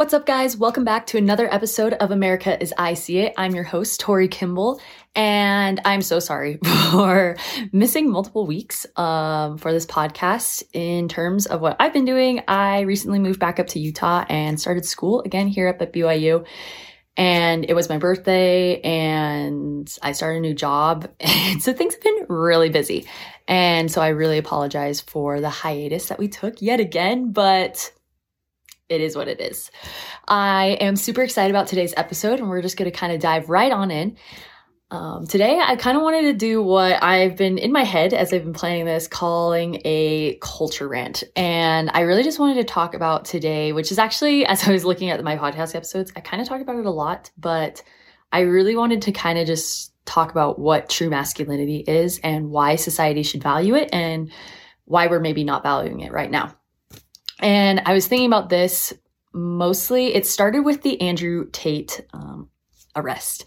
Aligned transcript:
What's 0.00 0.14
up, 0.14 0.24
guys? 0.24 0.56
Welcome 0.56 0.84
back 0.84 1.08
to 1.08 1.18
another 1.18 1.46
episode 1.52 1.92
of 1.92 2.10
America 2.10 2.58
as 2.62 2.72
I 2.78 2.94
See 2.94 3.18
It. 3.18 3.34
I'm 3.36 3.54
your 3.54 3.64
host, 3.64 4.00
Tori 4.00 4.28
Kimball, 4.28 4.80
and 5.14 5.78
I'm 5.84 6.00
so 6.00 6.20
sorry 6.20 6.58
for 6.90 7.36
missing 7.70 8.10
multiple 8.10 8.46
weeks 8.46 8.86
um, 8.96 9.58
for 9.58 9.74
this 9.74 9.84
podcast. 9.84 10.62
In 10.72 11.06
terms 11.06 11.44
of 11.44 11.60
what 11.60 11.76
I've 11.78 11.92
been 11.92 12.06
doing, 12.06 12.40
I 12.48 12.80
recently 12.80 13.18
moved 13.18 13.40
back 13.40 13.60
up 13.60 13.66
to 13.66 13.78
Utah 13.78 14.24
and 14.30 14.58
started 14.58 14.86
school 14.86 15.20
again 15.20 15.48
here 15.48 15.68
up 15.68 15.82
at 15.82 15.92
BYU. 15.92 16.46
And 17.18 17.66
it 17.68 17.74
was 17.74 17.90
my 17.90 17.98
birthday, 17.98 18.80
and 18.80 19.94
I 20.02 20.12
started 20.12 20.38
a 20.38 20.40
new 20.40 20.54
job. 20.54 21.10
So 21.60 21.74
things 21.74 21.92
have 21.92 22.02
been 22.02 22.24
really 22.30 22.70
busy. 22.70 23.06
And 23.46 23.92
so 23.92 24.00
I 24.00 24.08
really 24.08 24.38
apologize 24.38 25.02
for 25.02 25.42
the 25.42 25.50
hiatus 25.50 26.08
that 26.08 26.18
we 26.18 26.28
took 26.28 26.62
yet 26.62 26.80
again, 26.80 27.32
but 27.32 27.92
it 28.90 29.00
is 29.00 29.16
what 29.16 29.28
it 29.28 29.40
is. 29.40 29.70
I 30.28 30.76
am 30.80 30.96
super 30.96 31.22
excited 31.22 31.50
about 31.50 31.68
today's 31.68 31.94
episode, 31.96 32.40
and 32.40 32.50
we're 32.50 32.60
just 32.60 32.76
going 32.76 32.90
to 32.90 32.96
kind 32.96 33.12
of 33.12 33.20
dive 33.20 33.48
right 33.48 33.72
on 33.72 33.90
in. 33.90 34.16
Um, 34.90 35.28
today, 35.28 35.60
I 35.64 35.76
kind 35.76 35.96
of 35.96 36.02
wanted 36.02 36.22
to 36.22 36.32
do 36.32 36.60
what 36.60 37.00
I've 37.00 37.36
been 37.36 37.58
in 37.58 37.70
my 37.70 37.84
head 37.84 38.12
as 38.12 38.32
I've 38.32 38.42
been 38.42 38.52
planning 38.52 38.84
this, 38.86 39.06
calling 39.06 39.80
a 39.84 40.36
culture 40.42 40.88
rant. 40.88 41.22
And 41.36 41.90
I 41.94 42.00
really 42.00 42.24
just 42.24 42.40
wanted 42.40 42.54
to 42.54 42.64
talk 42.64 42.94
about 42.94 43.24
today, 43.24 43.72
which 43.72 43.92
is 43.92 44.00
actually, 44.00 44.44
as 44.46 44.66
I 44.66 44.72
was 44.72 44.84
looking 44.84 45.10
at 45.10 45.22
my 45.22 45.36
podcast 45.36 45.76
episodes, 45.76 46.12
I 46.16 46.20
kind 46.20 46.42
of 46.42 46.48
talk 46.48 46.60
about 46.60 46.76
it 46.76 46.86
a 46.86 46.90
lot, 46.90 47.30
but 47.38 47.84
I 48.32 48.40
really 48.40 48.74
wanted 48.74 49.02
to 49.02 49.12
kind 49.12 49.38
of 49.38 49.46
just 49.46 49.92
talk 50.06 50.32
about 50.32 50.58
what 50.58 50.88
true 50.88 51.08
masculinity 51.08 51.84
is 51.86 52.18
and 52.24 52.50
why 52.50 52.74
society 52.74 53.22
should 53.22 53.42
value 53.42 53.76
it 53.76 53.90
and 53.92 54.32
why 54.86 55.06
we're 55.06 55.20
maybe 55.20 55.44
not 55.44 55.62
valuing 55.62 56.00
it 56.00 56.10
right 56.10 56.30
now. 56.30 56.52
And 57.40 57.82
I 57.86 57.92
was 57.92 58.06
thinking 58.06 58.26
about 58.26 58.48
this 58.48 58.92
mostly, 59.32 60.14
it 60.14 60.26
started 60.26 60.60
with 60.60 60.82
the 60.82 61.00
Andrew 61.00 61.48
Tate 61.50 62.00
um, 62.12 62.48
arrest. 62.96 63.44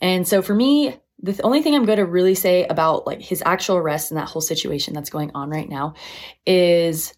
And 0.00 0.26
so 0.26 0.42
for 0.42 0.54
me, 0.54 0.96
the 1.22 1.40
only 1.42 1.62
thing 1.62 1.74
I'm 1.74 1.84
going 1.84 1.98
to 1.98 2.06
really 2.06 2.34
say 2.34 2.66
about 2.66 3.06
like 3.06 3.20
his 3.20 3.42
actual 3.44 3.76
arrest 3.76 4.10
and 4.10 4.18
that 4.18 4.28
whole 4.28 4.40
situation 4.42 4.94
that's 4.94 5.10
going 5.10 5.30
on 5.34 5.50
right 5.50 5.68
now 5.68 5.94
is 6.46 7.14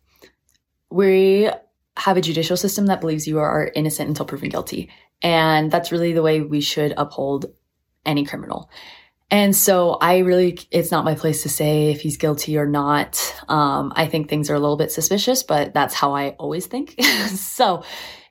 we 0.90 1.48
have 1.96 2.16
a 2.16 2.22
judicial 2.22 2.56
system 2.56 2.86
that 2.86 3.00
believes 3.00 3.26
you 3.26 3.38
are 3.38 3.70
innocent 3.74 4.08
until 4.08 4.26
proven 4.26 4.48
guilty. 4.48 4.90
And 5.22 5.70
that's 5.70 5.92
really 5.92 6.12
the 6.12 6.22
way 6.22 6.40
we 6.40 6.60
should 6.60 6.94
uphold 6.96 7.46
any 8.04 8.24
criminal. 8.24 8.70
And 9.32 9.56
so 9.56 9.92
I 9.94 10.18
really, 10.18 10.58
it's 10.70 10.90
not 10.90 11.06
my 11.06 11.14
place 11.14 11.42
to 11.44 11.48
say 11.48 11.90
if 11.90 12.02
he's 12.02 12.18
guilty 12.18 12.58
or 12.58 12.66
not. 12.66 13.34
Um, 13.48 13.90
I 13.96 14.06
think 14.06 14.28
things 14.28 14.50
are 14.50 14.54
a 14.54 14.60
little 14.60 14.76
bit 14.76 14.92
suspicious, 14.92 15.42
but 15.42 15.72
that's 15.72 15.94
how 15.94 16.14
I 16.14 16.30
always 16.32 16.66
think. 16.66 17.02
so 17.28 17.82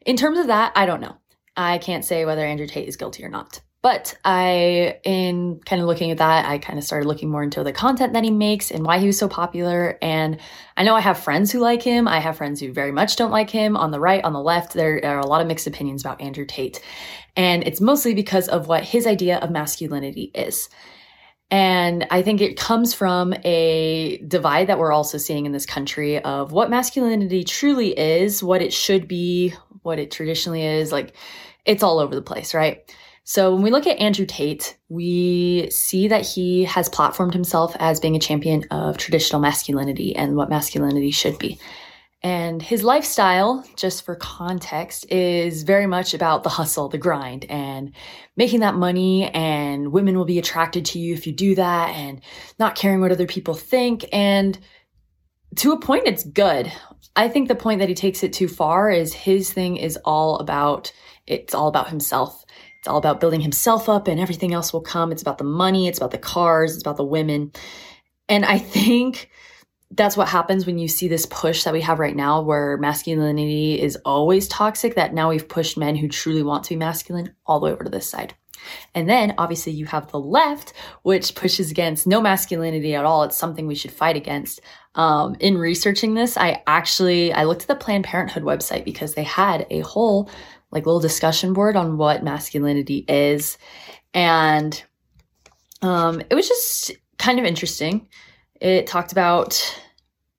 in 0.05 0.15
terms 0.15 0.37
of 0.37 0.47
that, 0.47 0.73
I 0.75 0.85
don't 0.85 1.01
know. 1.01 1.17
I 1.57 1.79
can't 1.79 2.05
say 2.05 2.23
whether 2.23 2.45
Andrew 2.45 2.67
Tate 2.67 2.87
is 2.87 2.97
guilty 2.97 3.25
or 3.25 3.29
not. 3.29 3.61
But 3.83 4.15
I, 4.23 4.99
in 5.03 5.59
kind 5.65 5.81
of 5.81 5.87
looking 5.87 6.11
at 6.11 6.19
that, 6.19 6.45
I 6.45 6.59
kind 6.59 6.77
of 6.77 6.85
started 6.85 7.07
looking 7.07 7.31
more 7.31 7.41
into 7.41 7.63
the 7.63 7.73
content 7.73 8.13
that 8.13 8.23
he 8.23 8.29
makes 8.29 8.69
and 8.69 8.85
why 8.85 8.99
he 8.99 9.07
was 9.07 9.17
so 9.17 9.27
popular. 9.27 9.97
And 10.03 10.39
I 10.77 10.83
know 10.83 10.95
I 10.95 10.99
have 10.99 11.17
friends 11.17 11.51
who 11.51 11.59
like 11.59 11.81
him. 11.81 12.07
I 12.07 12.19
have 12.19 12.37
friends 12.37 12.59
who 12.59 12.71
very 12.71 12.91
much 12.91 13.15
don't 13.15 13.31
like 13.31 13.49
him. 13.49 13.75
On 13.75 13.89
the 13.89 13.99
right, 13.99 14.23
on 14.23 14.33
the 14.33 14.41
left, 14.41 14.73
there 14.73 15.03
are 15.03 15.19
a 15.19 15.25
lot 15.25 15.41
of 15.41 15.47
mixed 15.47 15.65
opinions 15.65 16.03
about 16.03 16.21
Andrew 16.21 16.45
Tate. 16.45 16.79
And 17.35 17.63
it's 17.63 17.81
mostly 17.81 18.13
because 18.13 18.47
of 18.49 18.67
what 18.67 18.83
his 18.83 19.07
idea 19.07 19.39
of 19.39 19.49
masculinity 19.49 20.31
is. 20.35 20.69
And 21.49 22.05
I 22.11 22.21
think 22.21 22.39
it 22.39 22.57
comes 22.57 22.93
from 22.93 23.33
a 23.43 24.19
divide 24.27 24.67
that 24.67 24.77
we're 24.77 24.93
also 24.93 25.17
seeing 25.17 25.45
in 25.45 25.51
this 25.51 25.65
country 25.65 26.23
of 26.23 26.51
what 26.51 26.69
masculinity 26.69 27.43
truly 27.43 27.97
is, 27.97 28.43
what 28.43 28.61
it 28.61 28.71
should 28.71 29.07
be, 29.07 29.53
what 29.81 29.97
it 29.97 30.11
traditionally 30.11 30.63
is. 30.63 30.91
Like 30.91 31.15
it's 31.65 31.83
all 31.83 31.99
over 31.99 32.13
the 32.13 32.21
place, 32.21 32.53
right? 32.53 32.89
So 33.33 33.53
when 33.53 33.63
we 33.63 33.71
look 33.71 33.87
at 33.87 33.97
Andrew 33.97 34.25
Tate, 34.25 34.75
we 34.89 35.69
see 35.71 36.09
that 36.09 36.25
he 36.25 36.65
has 36.65 36.89
platformed 36.89 37.31
himself 37.31 37.73
as 37.79 38.01
being 38.01 38.17
a 38.17 38.19
champion 38.19 38.65
of 38.71 38.97
traditional 38.97 39.41
masculinity 39.41 40.13
and 40.13 40.35
what 40.35 40.49
masculinity 40.49 41.11
should 41.11 41.39
be. 41.39 41.57
And 42.21 42.61
his 42.61 42.83
lifestyle, 42.83 43.65
just 43.77 44.03
for 44.03 44.17
context, 44.17 45.09
is 45.09 45.63
very 45.63 45.87
much 45.87 46.13
about 46.13 46.43
the 46.43 46.49
hustle, 46.49 46.89
the 46.89 46.97
grind, 46.97 47.45
and 47.45 47.93
making 48.35 48.59
that 48.59 48.75
money. 48.75 49.29
And 49.33 49.93
women 49.93 50.17
will 50.17 50.25
be 50.25 50.37
attracted 50.37 50.83
to 50.87 50.99
you 50.99 51.13
if 51.13 51.25
you 51.25 51.31
do 51.31 51.55
that, 51.55 51.95
and 51.95 52.19
not 52.59 52.75
caring 52.75 52.99
what 52.99 53.13
other 53.13 53.27
people 53.27 53.53
think. 53.53 54.03
And 54.11 54.59
to 55.55 55.71
a 55.71 55.79
point, 55.79 56.03
it's 56.05 56.25
good. 56.25 56.69
I 57.15 57.29
think 57.29 57.47
the 57.47 57.55
point 57.55 57.79
that 57.79 57.87
he 57.87 57.95
takes 57.95 58.23
it 58.23 58.33
too 58.33 58.49
far 58.49 58.91
is 58.91 59.13
his 59.13 59.53
thing 59.53 59.77
is 59.77 59.97
all 60.03 60.37
about, 60.39 60.91
it's 61.27 61.55
all 61.55 61.69
about 61.69 61.87
himself. 61.87 62.43
It's 62.81 62.87
all 62.87 62.97
about 62.97 63.19
building 63.19 63.41
himself 63.41 63.87
up 63.87 64.07
and 64.07 64.19
everything 64.19 64.53
else 64.53 64.73
will 64.73 64.81
come. 64.81 65.11
It's 65.11 65.21
about 65.21 65.37
the 65.37 65.43
money. 65.43 65.87
It's 65.87 65.99
about 65.99 66.09
the 66.09 66.17
cars. 66.17 66.73
It's 66.73 66.81
about 66.81 66.97
the 66.97 67.03
women. 67.03 67.51
And 68.27 68.43
I 68.43 68.57
think 68.57 69.29
that's 69.91 70.17
what 70.17 70.27
happens 70.27 70.65
when 70.65 70.79
you 70.79 70.87
see 70.87 71.07
this 71.07 71.27
push 71.27 71.63
that 71.63 71.73
we 71.73 71.81
have 71.81 71.99
right 71.99 72.15
now 72.15 72.41
where 72.41 72.77
masculinity 72.77 73.79
is 73.79 73.97
always 74.03 74.47
toxic 74.47 74.95
that 74.95 75.13
now 75.13 75.29
we've 75.29 75.47
pushed 75.47 75.77
men 75.77 75.95
who 75.95 76.07
truly 76.07 76.41
want 76.41 76.63
to 76.63 76.69
be 76.71 76.75
masculine 76.75 77.35
all 77.45 77.59
the 77.59 77.67
way 77.67 77.71
over 77.71 77.83
to 77.83 77.89
this 77.89 78.09
side 78.09 78.33
and 78.95 79.09
then 79.09 79.33
obviously 79.37 79.73
you 79.73 79.85
have 79.85 80.09
the 80.11 80.19
left 80.19 80.73
which 81.01 81.35
pushes 81.35 81.71
against 81.71 82.07
no 82.07 82.21
masculinity 82.21 82.95
at 82.95 83.05
all 83.05 83.23
it's 83.23 83.37
something 83.37 83.67
we 83.67 83.75
should 83.75 83.91
fight 83.91 84.15
against 84.15 84.61
um, 84.95 85.35
in 85.39 85.57
researching 85.57 86.13
this 86.13 86.37
i 86.37 86.61
actually 86.67 87.33
i 87.33 87.43
looked 87.43 87.63
at 87.63 87.67
the 87.67 87.75
planned 87.75 88.05
parenthood 88.05 88.43
website 88.43 88.85
because 88.85 89.13
they 89.13 89.23
had 89.23 89.65
a 89.71 89.81
whole 89.81 90.29
like 90.71 90.85
little 90.85 91.01
discussion 91.01 91.53
board 91.53 91.75
on 91.75 91.97
what 91.97 92.23
masculinity 92.23 93.05
is 93.07 93.57
and 94.13 94.83
um, 95.81 96.21
it 96.29 96.35
was 96.35 96.47
just 96.47 96.91
kind 97.17 97.39
of 97.39 97.45
interesting 97.45 98.07
it 98.61 98.87
talked 98.87 99.11
about 99.11 99.79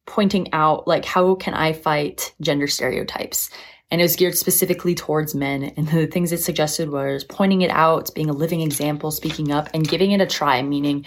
pointing 0.06 0.52
out 0.52 0.86
like 0.86 1.04
how 1.04 1.34
can 1.34 1.54
I 1.54 1.72
fight 1.72 2.34
gender 2.40 2.66
stereotypes? 2.66 3.50
And 3.90 4.00
it 4.00 4.04
was 4.04 4.16
geared 4.16 4.38
specifically 4.38 4.94
towards 4.94 5.34
men. 5.34 5.64
And 5.76 5.86
the 5.88 6.06
things 6.06 6.32
it 6.32 6.42
suggested 6.42 6.90
was 6.90 7.24
pointing 7.24 7.60
it 7.60 7.70
out, 7.70 8.10
being 8.14 8.30
a 8.30 8.34
living 8.34 8.62
example, 8.62 9.10
speaking 9.10 9.52
up, 9.52 9.68
and 9.74 9.86
giving 9.86 10.12
it 10.12 10.20
a 10.20 10.26
try, 10.26 10.62
meaning 10.62 11.04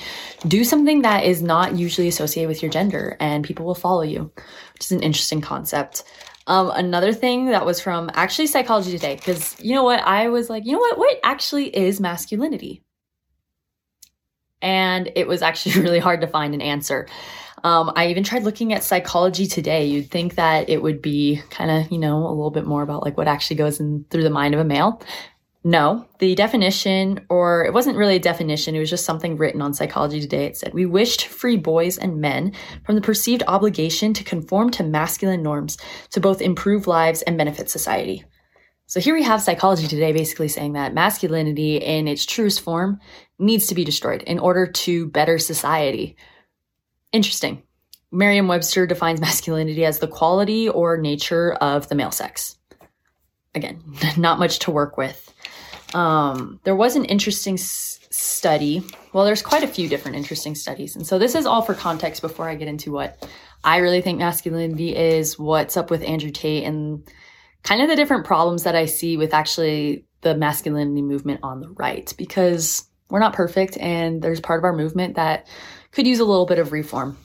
do 0.47 0.63
something 0.63 1.01
that 1.01 1.23
is 1.23 1.41
not 1.41 1.75
usually 1.75 2.07
associated 2.07 2.47
with 2.47 2.61
your 2.61 2.71
gender 2.71 3.17
and 3.19 3.43
people 3.43 3.65
will 3.65 3.75
follow 3.75 4.03
you, 4.03 4.31
which 4.73 4.85
is 4.85 4.91
an 4.91 5.01
interesting 5.01 5.41
concept. 5.41 6.03
Um, 6.47 6.71
another 6.75 7.11
thing 7.11 7.47
that 7.47 7.65
was 7.65 7.79
from 7.79 8.11
actually 8.13 8.47
Psychology 8.47 8.91
Today, 8.91 9.15
because 9.15 9.59
you 9.59 9.73
know 9.73 9.83
what? 9.83 10.01
I 10.01 10.29
was 10.29 10.49
like, 10.49 10.65
you 10.65 10.73
know 10.73 10.79
what? 10.79 10.97
What 10.97 11.19
actually 11.23 11.75
is 11.75 11.99
masculinity? 11.99 12.83
and 14.65 15.11
it 15.15 15.27
was 15.27 15.41
actually 15.41 15.81
really 15.81 15.99
hard 15.99 16.21
to 16.21 16.27
find 16.27 16.53
an 16.53 16.61
answer. 16.61 17.07
Um, 17.63 17.91
I 17.95 18.07
even 18.07 18.23
tried 18.23 18.43
looking 18.43 18.73
at 18.73 18.83
psychology 18.83 19.47
today. 19.47 19.85
You'd 19.85 20.11
think 20.11 20.35
that 20.35 20.69
it 20.69 20.83
would 20.83 21.01
be 21.01 21.41
kind 21.49 21.71
of, 21.71 21.91
you 21.91 21.97
know, 21.97 22.17
a 22.17 22.29
little 22.29 22.51
bit 22.51 22.65
more 22.65 22.83
about 22.83 23.03
like 23.03 23.17
what 23.17 23.27
actually 23.27 23.55
goes 23.55 23.79
in 23.79 24.05
through 24.09 24.23
the 24.23 24.29
mind 24.29 24.53
of 24.53 24.59
a 24.59 24.65
male. 24.65 25.01
No, 25.67 26.05
the 26.19 26.35
definition, 26.35 27.25
or 27.27 27.65
it 27.65 27.73
wasn't 27.73 27.97
really 27.97 28.17
a 28.17 28.19
definition, 28.19 28.75
it 28.75 28.79
was 28.79 28.89
just 28.91 29.03
something 29.03 29.35
written 29.35 29.63
on 29.63 29.73
Psychology 29.73 30.21
Today. 30.21 30.45
It 30.45 30.55
said, 30.55 30.75
We 30.75 30.85
wish 30.85 31.17
to 31.17 31.27
free 31.27 31.57
boys 31.57 31.97
and 31.97 32.21
men 32.21 32.53
from 32.83 32.93
the 32.93 33.01
perceived 33.01 33.41
obligation 33.47 34.13
to 34.13 34.23
conform 34.23 34.69
to 34.71 34.83
masculine 34.83 35.41
norms 35.41 35.79
to 36.11 36.19
both 36.19 36.39
improve 36.39 36.85
lives 36.85 37.23
and 37.23 37.35
benefit 37.35 37.71
society. 37.71 38.23
So 38.85 38.99
here 38.99 39.15
we 39.15 39.23
have 39.23 39.41
Psychology 39.41 39.87
Today 39.87 40.11
basically 40.11 40.49
saying 40.49 40.73
that 40.73 40.93
masculinity 40.93 41.77
in 41.77 42.07
its 42.07 42.27
truest 42.27 42.61
form 42.61 42.99
needs 43.39 43.65
to 43.65 43.73
be 43.73 43.83
destroyed 43.83 44.21
in 44.21 44.37
order 44.37 44.67
to 44.67 45.07
better 45.07 45.39
society. 45.39 46.15
Interesting. 47.11 47.63
Merriam 48.11 48.47
Webster 48.47 48.85
defines 48.85 49.19
masculinity 49.19 49.83
as 49.83 49.97
the 49.97 50.07
quality 50.07 50.69
or 50.69 50.97
nature 50.97 51.53
of 51.53 51.89
the 51.89 51.95
male 51.95 52.11
sex. 52.11 52.55
Again, 53.55 53.81
not 54.15 54.37
much 54.37 54.59
to 54.59 54.69
work 54.69 54.95
with. 54.95 55.31
Um, 55.95 56.59
there 56.65 56.75
was 56.75 56.97
an 56.97 57.05
interesting 57.05 57.53
s- 57.53 57.99
study. 58.09 58.83
Well, 59.13 59.23
there's 59.23 59.41
quite 59.41 59.63
a 59.63 59.67
few 59.67 59.87
different 59.87 60.17
interesting 60.17 60.53
studies. 60.53 60.95
And 60.95 61.07
so 61.07 61.17
this 61.17 61.35
is 61.35 61.45
all 61.45 61.61
for 61.61 61.73
context 61.73 62.21
before 62.21 62.49
I 62.49 62.55
get 62.55 62.67
into 62.67 62.91
what 62.91 63.25
I 63.63 63.77
really 63.77 64.01
think 64.01 64.19
masculinity 64.19 64.93
is, 64.93 65.39
what's 65.39 65.77
up 65.77 65.89
with 65.89 66.03
Andrew 66.03 66.31
Tate, 66.31 66.65
and 66.65 67.09
kind 67.63 67.81
of 67.81 67.87
the 67.87 67.95
different 67.95 68.25
problems 68.25 68.63
that 68.63 68.75
I 68.75 68.85
see 68.87 69.15
with 69.15 69.33
actually 69.33 70.05
the 70.19 70.35
masculinity 70.35 71.01
movement 71.01 71.39
on 71.43 71.61
the 71.61 71.69
right. 71.69 72.13
Because 72.17 72.85
we're 73.09 73.19
not 73.19 73.33
perfect 73.33 73.77
and 73.77 74.21
there's 74.21 74.41
part 74.41 74.59
of 74.59 74.65
our 74.65 74.75
movement 74.75 75.15
that 75.15 75.47
could 75.91 76.07
use 76.07 76.19
a 76.19 76.25
little 76.25 76.45
bit 76.45 76.59
of 76.59 76.73
reform. 76.73 77.17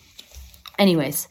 Anyways, 0.78 1.28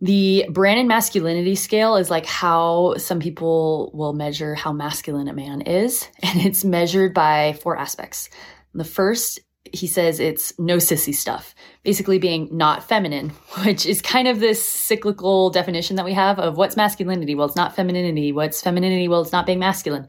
the 0.00 0.46
Brannon 0.50 0.88
masculinity 0.88 1.54
scale 1.54 1.96
is 1.96 2.10
like 2.10 2.26
how 2.26 2.94
some 2.96 3.20
people 3.20 3.90
will 3.92 4.14
measure 4.14 4.54
how 4.54 4.72
masculine 4.72 5.28
a 5.28 5.34
man 5.34 5.60
is, 5.62 6.08
and 6.22 6.40
it's 6.40 6.64
measured 6.64 7.14
by 7.14 7.58
four 7.62 7.76
aspects. 7.76 8.28
The 8.74 8.84
first 8.84 9.40
he 9.72 9.86
says 9.86 10.18
it's 10.18 10.58
no 10.58 10.78
sissy 10.78 11.14
stuff, 11.14 11.54
basically 11.84 12.18
being 12.18 12.48
not 12.50 12.88
feminine, 12.88 13.28
which 13.64 13.86
is 13.86 14.02
kind 14.02 14.26
of 14.26 14.40
this 14.40 14.62
cyclical 14.64 15.50
definition 15.50 15.96
that 15.96 16.04
we 16.04 16.12
have 16.12 16.38
of 16.38 16.56
what's 16.56 16.76
masculinity. 16.76 17.34
Well, 17.34 17.46
it's 17.46 17.56
not 17.56 17.76
femininity. 17.76 18.32
What's 18.32 18.62
femininity? 18.62 19.08
Well, 19.08 19.20
it's 19.20 19.32
not 19.32 19.46
being 19.46 19.58
masculine. 19.58 20.08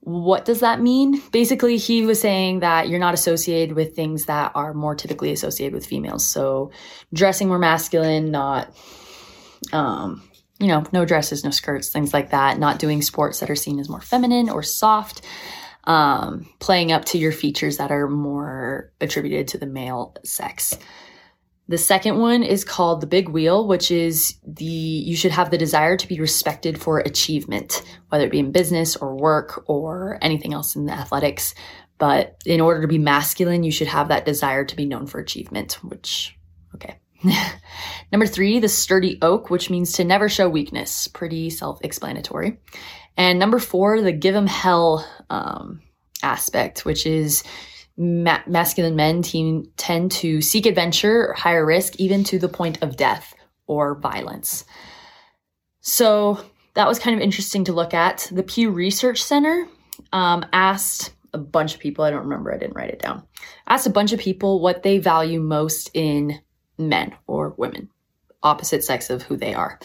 What 0.00 0.44
does 0.44 0.60
that 0.60 0.80
mean? 0.80 1.20
Basically, 1.32 1.76
he 1.76 2.06
was 2.06 2.20
saying 2.20 2.60
that 2.60 2.88
you're 2.88 3.00
not 3.00 3.14
associated 3.14 3.74
with 3.74 3.96
things 3.96 4.26
that 4.26 4.52
are 4.54 4.72
more 4.72 4.94
typically 4.94 5.32
associated 5.32 5.74
with 5.74 5.84
females. 5.84 6.26
So, 6.26 6.70
dressing 7.12 7.48
more 7.48 7.58
masculine, 7.58 8.30
not, 8.30 8.72
um, 9.72 10.28
you 10.58 10.66
know, 10.66 10.84
no 10.92 11.04
dresses, 11.04 11.44
no 11.44 11.50
skirts, 11.50 11.88
things 11.88 12.12
like 12.12 12.30
that. 12.30 12.58
Not 12.58 12.78
doing 12.78 13.02
sports 13.02 13.40
that 13.40 13.50
are 13.50 13.56
seen 13.56 13.78
as 13.78 13.88
more 13.88 14.00
feminine 14.00 14.50
or 14.50 14.62
soft 14.62 15.22
um, 15.84 16.46
playing 16.58 16.92
up 16.92 17.06
to 17.06 17.18
your 17.18 17.32
features 17.32 17.78
that 17.78 17.90
are 17.90 18.08
more 18.08 18.92
attributed 19.00 19.48
to 19.48 19.58
the 19.58 19.66
male 19.66 20.14
sex. 20.24 20.76
The 21.68 21.78
second 21.78 22.18
one 22.18 22.42
is 22.42 22.64
called 22.64 23.00
the 23.00 23.06
big 23.06 23.28
wheel, 23.28 23.66
which 23.66 23.90
is 23.90 24.38
the, 24.46 24.64
you 24.64 25.16
should 25.16 25.32
have 25.32 25.50
the 25.50 25.58
desire 25.58 25.96
to 25.98 26.08
be 26.08 26.18
respected 26.18 26.80
for 26.80 26.98
achievement, 26.98 27.82
whether 28.08 28.24
it 28.24 28.30
be 28.30 28.38
in 28.38 28.52
business 28.52 28.96
or 28.96 29.14
work 29.14 29.64
or 29.66 30.18
anything 30.22 30.54
else 30.54 30.76
in 30.76 30.86
the 30.86 30.92
athletics. 30.92 31.54
But 31.98 32.36
in 32.46 32.60
order 32.60 32.80
to 32.82 32.88
be 32.88 32.98
masculine, 32.98 33.64
you 33.64 33.72
should 33.72 33.88
have 33.88 34.08
that 34.08 34.24
desire 34.24 34.64
to 34.64 34.76
be 34.76 34.86
known 34.86 35.06
for 35.06 35.20
achievement, 35.20 35.74
which, 35.82 36.38
okay. 36.74 37.00
Number 38.12 38.26
three, 38.26 38.60
the 38.60 38.68
sturdy 38.68 39.18
oak, 39.22 39.50
which 39.50 39.70
means 39.70 39.92
to 39.92 40.04
never 40.04 40.28
show 40.28 40.48
weakness. 40.48 41.08
Pretty 41.08 41.50
self 41.50 41.80
explanatory. 41.82 42.58
And 43.16 43.38
number 43.38 43.58
four, 43.58 44.00
the 44.00 44.12
give 44.12 44.36
'em 44.36 44.46
hell 44.46 45.04
um, 45.28 45.82
aspect, 46.22 46.84
which 46.84 47.04
is 47.04 47.42
ma- 47.96 48.42
masculine 48.46 48.96
men 48.96 49.22
te- 49.22 49.68
tend 49.76 50.12
to 50.12 50.40
seek 50.40 50.66
adventure, 50.66 51.32
higher 51.32 51.66
risk, 51.66 51.96
even 51.98 52.22
to 52.24 52.38
the 52.38 52.48
point 52.48 52.82
of 52.82 52.96
death 52.96 53.34
or 53.66 53.98
violence. 53.98 54.64
So 55.80 56.38
that 56.74 56.86
was 56.86 57.00
kind 57.00 57.16
of 57.16 57.22
interesting 57.22 57.64
to 57.64 57.72
look 57.72 57.92
at. 57.92 58.28
The 58.30 58.44
Pew 58.44 58.70
Research 58.70 59.22
Center 59.22 59.66
um, 60.12 60.46
asked 60.52 61.12
a 61.32 61.38
bunch 61.38 61.74
of 61.74 61.80
people, 61.80 62.04
I 62.04 62.10
don't 62.10 62.24
remember, 62.24 62.54
I 62.54 62.58
didn't 62.58 62.76
write 62.76 62.90
it 62.90 63.00
down, 63.00 63.24
asked 63.66 63.86
a 63.86 63.90
bunch 63.90 64.12
of 64.12 64.20
people 64.20 64.60
what 64.60 64.82
they 64.82 64.98
value 64.98 65.40
most 65.40 65.90
in 65.92 66.38
men 66.78 67.14
or 67.26 67.54
women, 67.56 67.88
opposite 68.42 68.84
sex 68.84 69.10
of 69.10 69.22
who 69.22 69.36
they 69.36 69.54
are. 69.54 69.78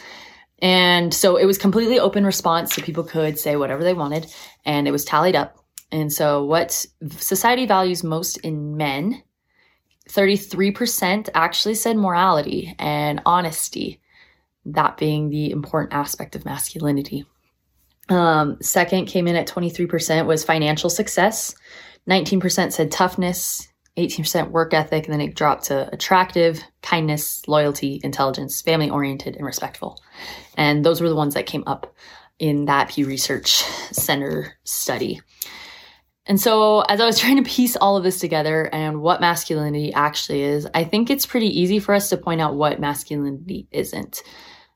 And 0.60 1.14
so 1.14 1.36
it 1.36 1.46
was 1.46 1.58
completely 1.58 2.00
open 2.00 2.26
response, 2.26 2.74
so 2.74 2.82
people 2.82 3.04
could 3.04 3.38
say 3.38 3.56
whatever 3.56 3.84
they 3.84 3.94
wanted, 3.94 4.34
and 4.66 4.88
it 4.88 4.92
was 4.92 5.04
tallied 5.04 5.36
up. 5.36 5.58
And 5.92 6.12
so, 6.12 6.44
what 6.44 6.86
society 7.18 7.66
values 7.66 8.04
most 8.04 8.38
in 8.38 8.78
men 8.78 9.22
33% 10.10 11.30
actually 11.34 11.76
said 11.76 11.98
morality 11.98 12.76
and 12.78 13.22
honesty, 13.26 14.02
that 14.66 14.98
being 14.98 15.30
the 15.30 15.52
important 15.52 15.94
aspect 15.94 16.36
of 16.36 16.46
masculinity. 16.46 17.26
Um, 18.10 18.58
second 18.62 19.06
came 19.06 19.28
in 19.28 19.36
at 19.36 19.48
23% 19.48 20.26
was 20.26 20.44
financial 20.44 20.90
success. 20.90 21.56
19% 22.10 22.74
said 22.74 22.92
toughness, 22.92 23.68
18% 23.98 24.52
work 24.52 24.74
ethic, 24.74 25.06
and 25.06 25.14
then 25.14 25.22
it 25.22 25.36
dropped 25.36 25.66
to 25.66 25.90
attractive, 25.94 26.64
kindness, 26.82 27.48
loyalty, 27.48 28.02
intelligence, 28.04 28.62
family 28.62 28.90
oriented, 28.90 29.36
and 29.36 29.46
respectful. 29.46 30.02
And 30.58 30.84
those 30.84 31.02
were 31.02 31.10
the 31.10 31.16
ones 31.16 31.36
that 31.36 31.46
came 31.46 31.64
up 31.68 31.94
in 32.40 32.66
that 32.66 32.90
Pew 32.90 33.06
Research 33.06 33.50
Center 33.92 34.58
study. 34.64 35.22
And 36.26 36.40
so, 36.40 36.82
as 36.82 37.00
I 37.02 37.06
was 37.06 37.20
trying 37.22 37.44
to 37.44 37.50
piece 37.50 37.76
all 37.76 37.98
of 37.98 38.04
this 38.04 38.20
together 38.20 38.70
and 38.74 39.02
what 39.02 39.22
masculinity 39.22 39.94
actually 39.94 40.42
is, 40.42 40.68
I 40.74 40.84
think 40.84 41.10
it's 41.10 41.26
pretty 41.26 41.60
easy 41.60 41.80
for 41.80 41.94
us 41.94 42.10
to 42.10 42.18
point 42.18 42.42
out 42.42 42.56
what 42.56 42.80
masculinity 42.80 43.68
isn't. 43.72 44.24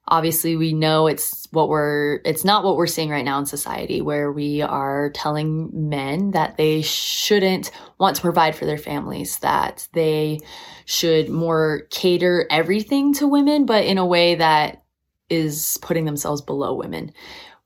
Obviously, 0.10 0.56
we 0.56 0.74
know 0.74 1.08
it's 1.08 1.48
what 1.52 1.68
we're, 1.68 2.22
it's 2.24 2.46
not 2.46 2.64
what 2.64 2.78
we're 2.78 2.88
seeing 2.88 3.10
right 3.10 3.26
now 3.26 3.40
in 3.40 3.46
society, 3.46 4.02
where 4.02 4.32
we 4.32 4.62
are 4.62 5.10
telling 5.12 5.70
men 5.74 6.32
that 6.32 6.56
they 6.56 6.82
shouldn't 6.82 7.72
want 8.00 8.16
to 8.16 8.22
provide 8.22 8.56
for 8.56 8.66
their 8.66 8.78
families, 8.78 9.40
that 9.40 9.88
they 9.94 10.40
should 10.86 11.30
more 11.30 11.84
cater 11.90 12.48
everything 12.50 13.14
to 13.16 13.28
women, 13.28 13.66
but 13.66 13.84
in 13.84 13.98
a 13.98 14.06
way 14.06 14.36
that 14.36 14.84
is 15.30 15.78
putting 15.82 16.06
themselves 16.06 16.42
below 16.42 16.74
women. 16.74 17.12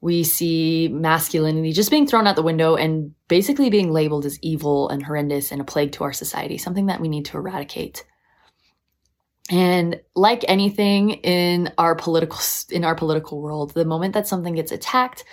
We 0.02 0.24
see 0.24 0.88
masculinity 0.88 1.74
just 1.74 1.92
being 1.92 2.08
thrown 2.08 2.26
out 2.26 2.36
the 2.36 2.42
window 2.42 2.76
and 2.76 3.14
basically 3.28 3.70
being 3.70 3.92
labeled 3.92 4.26
as 4.26 4.40
evil 4.42 4.90
and 4.90 5.04
horrendous 5.04 5.52
and 5.52 5.62
a 5.62 5.64
plague 5.64 5.92
to 5.92 6.04
our 6.04 6.14
society, 6.14 6.58
something 6.58 6.88
that 6.88 7.00
we 7.00 7.08
need 7.08 7.26
to 7.26 7.38
eradicate. 7.38 8.04
And 9.51 10.00
like 10.15 10.45
anything 10.48 11.12
in 11.12 11.74
our 11.77 11.94
political 11.94 12.39
in 12.69 12.86
our 12.86 12.95
political 12.95 13.42
world, 13.42 13.74
the 13.74 13.86
moment 13.86 14.13
that 14.13 14.27
something 14.27 14.56
gets 14.56 14.71
attacked, 14.71 15.25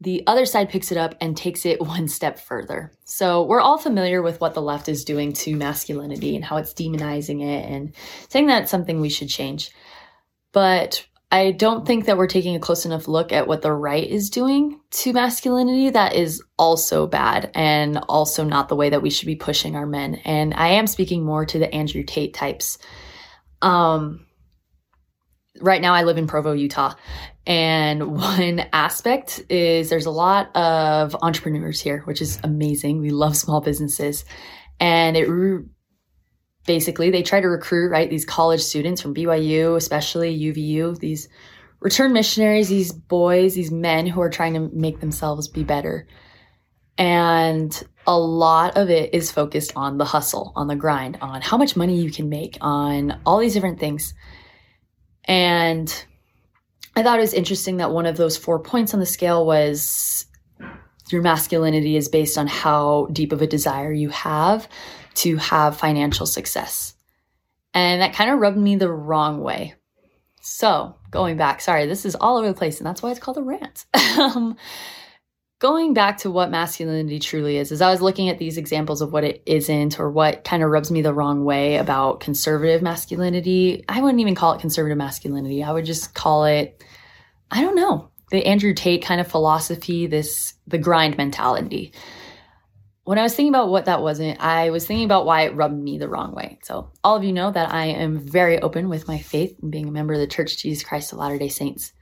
the 0.00 0.22
other 0.28 0.46
side 0.46 0.70
picks 0.70 0.92
it 0.92 0.96
up 0.96 1.16
and 1.20 1.36
takes 1.36 1.66
it 1.66 1.80
one 1.84 2.06
step 2.06 2.38
further. 2.38 2.92
So 3.04 3.42
we're 3.42 3.60
all 3.60 3.76
familiar 3.76 4.22
with 4.22 4.40
what 4.40 4.54
the 4.54 4.62
left 4.62 4.88
is 4.88 5.04
doing 5.04 5.32
to 5.34 5.56
masculinity 5.56 6.36
and 6.36 6.44
how 6.44 6.56
it's 6.56 6.72
demonizing 6.72 7.42
it 7.42 7.68
and 7.70 7.94
saying 8.28 8.46
that's 8.46 8.70
something 8.70 9.00
we 9.00 9.08
should 9.08 9.28
change. 9.28 9.72
But 10.52 11.04
I 11.30 11.50
don't 11.50 11.86
think 11.86 12.06
that 12.06 12.16
we're 12.16 12.26
taking 12.26 12.56
a 12.56 12.60
close 12.60 12.86
enough 12.86 13.06
look 13.06 13.32
at 13.32 13.48
what 13.48 13.60
the 13.60 13.72
right 13.72 14.08
is 14.08 14.30
doing 14.30 14.80
to 14.92 15.12
masculinity 15.12 15.90
that 15.90 16.14
is 16.14 16.42
also 16.58 17.06
bad 17.06 17.50
and 17.54 17.98
also 18.08 18.44
not 18.44 18.68
the 18.68 18.76
way 18.76 18.88
that 18.88 19.02
we 19.02 19.10
should 19.10 19.26
be 19.26 19.36
pushing 19.36 19.76
our 19.76 19.84
men. 19.84 20.14
And 20.24 20.54
I 20.54 20.68
am 20.68 20.86
speaking 20.86 21.24
more 21.24 21.44
to 21.44 21.58
the 21.58 21.72
Andrew 21.74 22.02
Tate 22.02 22.32
types. 22.32 22.78
Um, 23.62 24.26
right 25.60 25.80
now 25.80 25.94
I 25.94 26.04
live 26.04 26.18
in 26.18 26.26
Provo, 26.26 26.52
Utah. 26.52 26.94
And 27.46 28.16
one 28.16 28.64
aspect 28.72 29.42
is 29.48 29.90
there's 29.90 30.06
a 30.06 30.10
lot 30.10 30.54
of 30.56 31.16
entrepreneurs 31.22 31.80
here, 31.80 32.02
which 32.02 32.22
is 32.22 32.38
amazing. 32.42 33.00
We 33.00 33.10
love 33.10 33.36
small 33.36 33.60
businesses. 33.60 34.24
And 34.80 35.16
it 35.16 35.28
basically 36.66 37.10
they 37.10 37.22
try 37.22 37.40
to 37.40 37.48
recruit 37.48 37.90
right 37.90 38.10
these 38.10 38.24
college 38.24 38.60
students 38.60 39.00
from 39.00 39.14
BYU, 39.14 39.76
especially 39.76 40.38
UVU, 40.38 40.98
these 40.98 41.28
return 41.80 42.12
missionaries, 42.12 42.68
these 42.68 42.92
boys, 42.92 43.54
these 43.54 43.70
men 43.70 44.06
who 44.06 44.20
are 44.20 44.30
trying 44.30 44.54
to 44.54 44.70
make 44.72 45.00
themselves 45.00 45.48
be 45.48 45.64
better. 45.64 46.06
And 46.96 47.82
a 48.08 48.18
lot 48.18 48.78
of 48.78 48.88
it 48.88 49.12
is 49.12 49.30
focused 49.30 49.74
on 49.76 49.98
the 49.98 50.04
hustle, 50.06 50.54
on 50.56 50.66
the 50.66 50.74
grind, 50.74 51.18
on 51.20 51.42
how 51.42 51.58
much 51.58 51.76
money 51.76 52.00
you 52.00 52.10
can 52.10 52.30
make, 52.30 52.56
on 52.62 53.20
all 53.26 53.38
these 53.38 53.52
different 53.52 53.78
things. 53.78 54.14
And 55.24 56.04
I 56.96 57.02
thought 57.02 57.18
it 57.18 57.22
was 57.22 57.34
interesting 57.34 57.76
that 57.76 57.90
one 57.90 58.06
of 58.06 58.16
those 58.16 58.38
four 58.38 58.60
points 58.60 58.94
on 58.94 59.00
the 59.00 59.04
scale 59.04 59.44
was 59.44 60.24
your 61.10 61.20
masculinity 61.20 61.96
is 61.96 62.08
based 62.08 62.38
on 62.38 62.46
how 62.46 63.08
deep 63.12 63.32
of 63.32 63.42
a 63.42 63.46
desire 63.46 63.92
you 63.92 64.08
have 64.08 64.66
to 65.16 65.36
have 65.36 65.76
financial 65.76 66.24
success. 66.24 66.94
And 67.74 68.00
that 68.00 68.14
kind 68.14 68.30
of 68.30 68.38
rubbed 68.38 68.56
me 68.56 68.76
the 68.76 68.90
wrong 68.90 69.42
way. 69.42 69.74
So, 70.40 70.96
going 71.10 71.36
back, 71.36 71.60
sorry, 71.60 71.84
this 71.84 72.06
is 72.06 72.14
all 72.14 72.38
over 72.38 72.48
the 72.48 72.54
place, 72.54 72.78
and 72.78 72.86
that's 72.86 73.02
why 73.02 73.10
it's 73.10 73.20
called 73.20 73.36
a 73.36 73.42
rant. 73.42 73.84
Um, 74.18 74.56
going 75.58 75.92
back 75.94 76.18
to 76.18 76.30
what 76.30 76.50
masculinity 76.50 77.18
truly 77.18 77.56
is, 77.56 77.72
as 77.72 77.82
I 77.82 77.90
was 77.90 78.00
looking 78.00 78.28
at 78.28 78.38
these 78.38 78.58
examples 78.58 79.00
of 79.00 79.12
what 79.12 79.24
it 79.24 79.42
isn't 79.46 79.98
or 79.98 80.10
what 80.10 80.44
kind 80.44 80.62
of 80.62 80.70
rubs 80.70 80.90
me 80.90 81.02
the 81.02 81.12
wrong 81.12 81.44
way 81.44 81.76
about 81.76 82.20
conservative 82.20 82.82
masculinity, 82.82 83.84
I 83.88 84.00
wouldn't 84.00 84.20
even 84.20 84.34
call 84.34 84.52
it 84.52 84.60
conservative 84.60 84.98
masculinity. 84.98 85.62
I 85.62 85.72
would 85.72 85.84
just 85.84 86.14
call 86.14 86.44
it, 86.44 86.84
I 87.50 87.60
don't 87.60 87.76
know, 87.76 88.10
the 88.30 88.46
Andrew 88.46 88.74
Tate 88.74 89.02
kind 89.02 89.20
of 89.20 89.28
philosophy, 89.28 90.06
this, 90.06 90.54
the 90.66 90.78
grind 90.78 91.16
mentality 91.16 91.92
when 93.08 93.18
I 93.18 93.22
was 93.22 93.34
thinking 93.34 93.54
about 93.54 93.70
what 93.70 93.86
that 93.86 94.02
wasn't, 94.02 94.38
I 94.38 94.68
was 94.68 94.86
thinking 94.86 95.06
about 95.06 95.24
why 95.24 95.44
it 95.44 95.56
rubbed 95.56 95.82
me 95.82 95.96
the 95.96 96.10
wrong 96.10 96.34
way. 96.34 96.58
So, 96.62 96.92
all 97.02 97.16
of 97.16 97.24
you 97.24 97.32
know 97.32 97.50
that 97.50 97.72
I 97.72 97.86
am 97.86 98.18
very 98.18 98.60
open 98.60 98.90
with 98.90 99.08
my 99.08 99.16
faith 99.16 99.56
and 99.62 99.72
being 99.72 99.88
a 99.88 99.90
member 99.90 100.12
of 100.12 100.20
the 100.20 100.26
Church 100.26 100.58
Jesus 100.58 100.84
Christ 100.84 101.12
of 101.12 101.18
Latter 101.18 101.38
day 101.38 101.48
Saints. 101.48 101.94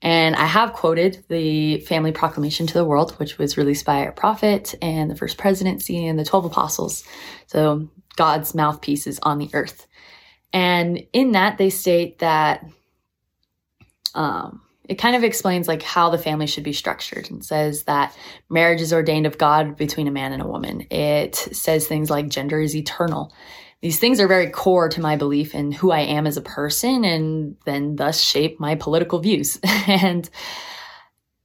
And 0.00 0.36
I 0.36 0.46
have 0.46 0.74
quoted 0.74 1.24
the 1.28 1.80
Family 1.80 2.12
Proclamation 2.12 2.66
to 2.68 2.74
the 2.74 2.84
World, 2.84 3.12
which 3.12 3.36
was 3.36 3.56
released 3.56 3.84
by 3.84 3.98
a 3.98 4.12
prophet 4.12 4.74
and 4.80 5.10
the 5.10 5.16
first 5.16 5.38
presidency 5.38 6.06
and 6.06 6.18
the 6.18 6.24
12 6.24 6.44
apostles. 6.44 7.04
So, 7.46 7.88
God's 8.16 8.54
mouthpieces 8.54 9.18
on 9.22 9.38
the 9.38 9.50
earth. 9.52 9.86
And 10.52 11.06
in 11.12 11.32
that, 11.32 11.58
they 11.58 11.70
state 11.70 12.18
that 12.18 12.64
um, 14.14 14.60
it 14.88 14.96
kind 14.96 15.14
of 15.14 15.22
explains 15.22 15.68
like 15.68 15.82
how 15.82 16.08
the 16.08 16.18
family 16.18 16.46
should 16.46 16.64
be 16.64 16.72
structured 16.72 17.30
and 17.30 17.44
says 17.44 17.84
that 17.84 18.16
marriage 18.48 18.80
is 18.80 18.92
ordained 18.92 19.26
of 19.26 19.36
God 19.36 19.76
between 19.76 20.08
a 20.08 20.12
man 20.12 20.32
and 20.32 20.42
a 20.42 20.46
woman. 20.46 20.86
It 20.90 21.36
says 21.36 21.86
things 21.86 22.08
like 22.08 22.28
gender 22.28 22.58
is 22.60 22.74
eternal. 22.74 23.32
These 23.82 23.98
things 23.98 24.18
are 24.18 24.26
very 24.26 24.50
core 24.50 24.88
to 24.88 25.00
my 25.00 25.16
belief 25.16 25.54
in 25.54 25.72
who 25.72 25.92
I 25.92 26.00
am 26.00 26.26
as 26.26 26.38
a 26.38 26.42
person 26.42 27.04
and 27.04 27.56
then 27.66 27.96
thus 27.96 28.20
shape 28.20 28.58
my 28.58 28.74
political 28.74 29.18
views. 29.18 29.60
and 29.86 30.28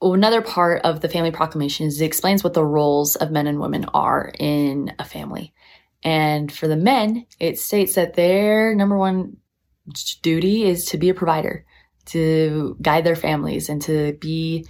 another 0.02 0.42
part 0.42 0.82
of 0.84 1.02
the 1.02 1.10
family 1.10 1.32
proclamation 1.32 1.86
is 1.86 2.00
it 2.00 2.06
explains 2.06 2.44
what 2.44 2.54
the 2.54 2.66
roles 2.66 3.18
of 3.18 3.30
men 3.30 3.46
and 3.46 3.60
women 3.60 3.86
are 3.94 4.32
in 4.40 4.94
a 5.00 5.06
family. 5.06 5.54
And 6.02 6.52
for 6.52 6.68
the 6.68 6.76
men, 6.78 7.26
it 7.40 7.60
states 7.60 7.96
that 7.96 8.16
their 8.16 8.74
number 8.74 8.98
one 8.98 9.38
duty 10.22 10.64
is 10.66 10.86
to 10.86 10.98
be 10.98 11.10
a 11.10 11.14
provider, 11.14 11.66
to 12.08 12.78
guide 12.82 13.04
their 13.04 13.16
families 13.16 13.70
and 13.70 13.82
to 13.84 14.14
be 14.14 14.68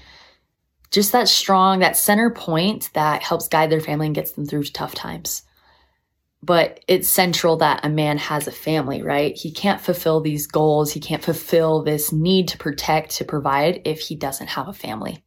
just 0.92 1.12
that 1.12 1.28
strong, 1.28 1.80
that 1.80 1.98
center 1.98 2.30
point 2.30 2.90
that 2.94 3.24
helps 3.24 3.48
guide 3.48 3.70
their 3.70 3.82
family 3.82 4.06
and 4.06 4.16
gets 4.16 4.32
them 4.34 4.46
through 4.46 4.64
tough 4.66 4.94
times. 4.94 5.42
But 6.44 6.82
it's 6.88 7.10
central 7.10 7.58
that 7.58 7.86
a 7.86 7.90
man 7.90 8.18
has 8.18 8.48
a 8.48 8.52
family, 8.52 9.02
right? 9.02 9.36
He 9.36 9.52
can't 9.52 9.82
fulfill 9.82 10.22
these 10.22 10.46
goals. 10.46 10.92
He 10.92 11.00
can't 11.00 11.24
fulfill 11.24 11.84
this 11.84 12.12
need 12.12 12.50
to 12.50 12.58
protect, 12.58 13.18
to 13.18 13.26
provide 13.26 13.82
if 13.86 14.02
he 14.02 14.16
doesn't 14.16 14.48
have 14.48 14.68
a 14.68 14.74
family. 14.74 15.24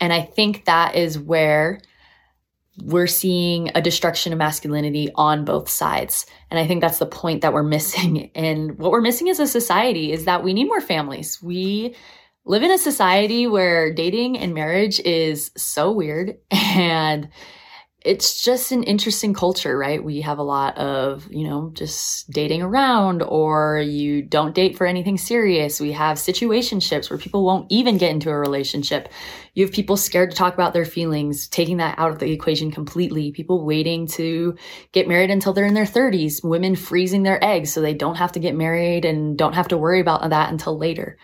And 0.00 0.12
I 0.12 0.22
think 0.22 0.64
that 0.64 0.94
is 0.94 1.18
where 1.18 1.80
we're 2.82 3.06
seeing 3.06 3.70
a 3.74 3.82
destruction 3.82 4.32
of 4.32 4.38
masculinity 4.38 5.10
on 5.14 5.44
both 5.44 5.68
sides. 5.68 6.26
And 6.50 6.58
I 6.60 6.66
think 6.66 6.80
that's 6.80 6.98
the 6.98 7.06
point 7.06 7.42
that 7.42 7.52
we're 7.52 7.62
missing. 7.62 8.30
And 8.38 8.78
what 8.78 8.92
we're 8.92 9.00
missing 9.00 9.28
as 9.28 9.40
a 9.40 9.46
society 9.46 10.12
is 10.12 10.24
that 10.24 10.44
we 10.44 10.52
need 10.52 10.68
more 10.68 10.80
families. 10.80 11.42
We 11.42 11.96
live 12.44 12.62
in 12.62 12.70
a 12.70 12.78
society 12.78 13.46
where 13.46 13.92
dating 13.92 14.38
and 14.38 14.54
marriage 14.54 15.00
is 15.00 15.50
so 15.56 15.90
weird 15.90 16.36
and 16.50 17.28
it's 18.04 18.44
just 18.44 18.70
an 18.70 18.84
interesting 18.84 19.34
culture, 19.34 19.76
right? 19.76 20.02
We 20.02 20.20
have 20.20 20.38
a 20.38 20.44
lot 20.44 20.78
of, 20.78 21.26
you 21.32 21.48
know, 21.48 21.72
just 21.74 22.30
dating 22.30 22.62
around 22.62 23.22
or 23.22 23.80
you 23.80 24.22
don't 24.22 24.54
date 24.54 24.76
for 24.76 24.86
anything 24.86 25.18
serious. 25.18 25.80
We 25.80 25.90
have 25.92 26.16
situationships 26.16 27.10
where 27.10 27.18
people 27.18 27.44
won't 27.44 27.66
even 27.70 27.98
get 27.98 28.12
into 28.12 28.30
a 28.30 28.38
relationship. 28.38 29.08
You 29.54 29.64
have 29.64 29.74
people 29.74 29.96
scared 29.96 30.30
to 30.30 30.36
talk 30.36 30.54
about 30.54 30.74
their 30.74 30.84
feelings, 30.84 31.48
taking 31.48 31.78
that 31.78 31.98
out 31.98 32.12
of 32.12 32.20
the 32.20 32.30
equation 32.30 32.70
completely. 32.70 33.32
People 33.32 33.66
waiting 33.66 34.06
to 34.08 34.56
get 34.92 35.08
married 35.08 35.32
until 35.32 35.52
they're 35.52 35.66
in 35.66 35.74
their 35.74 35.84
30s. 35.84 36.44
Women 36.44 36.76
freezing 36.76 37.24
their 37.24 37.42
eggs 37.44 37.72
so 37.72 37.80
they 37.80 37.94
don't 37.94 38.14
have 38.14 38.30
to 38.32 38.40
get 38.40 38.54
married 38.54 39.04
and 39.04 39.36
don't 39.36 39.54
have 39.54 39.68
to 39.68 39.76
worry 39.76 40.00
about 40.00 40.30
that 40.30 40.52
until 40.52 40.78
later. 40.78 41.18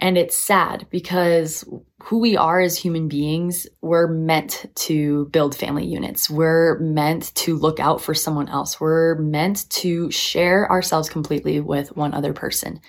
And 0.00 0.16
it's 0.16 0.36
sad 0.36 0.86
because 0.90 1.64
who 2.04 2.18
we 2.18 2.36
are 2.36 2.60
as 2.60 2.76
human 2.76 3.08
beings, 3.08 3.66
we're 3.80 4.06
meant 4.06 4.66
to 4.74 5.26
build 5.26 5.56
family 5.56 5.84
units. 5.84 6.30
We're 6.30 6.78
meant 6.78 7.34
to 7.36 7.56
look 7.56 7.80
out 7.80 8.00
for 8.00 8.14
someone 8.14 8.48
else. 8.48 8.80
We're 8.80 9.16
meant 9.16 9.68
to 9.70 10.10
share 10.10 10.70
ourselves 10.70 11.08
completely 11.08 11.60
with 11.60 11.96
one 11.96 12.14
other 12.14 12.32
person. 12.32 12.80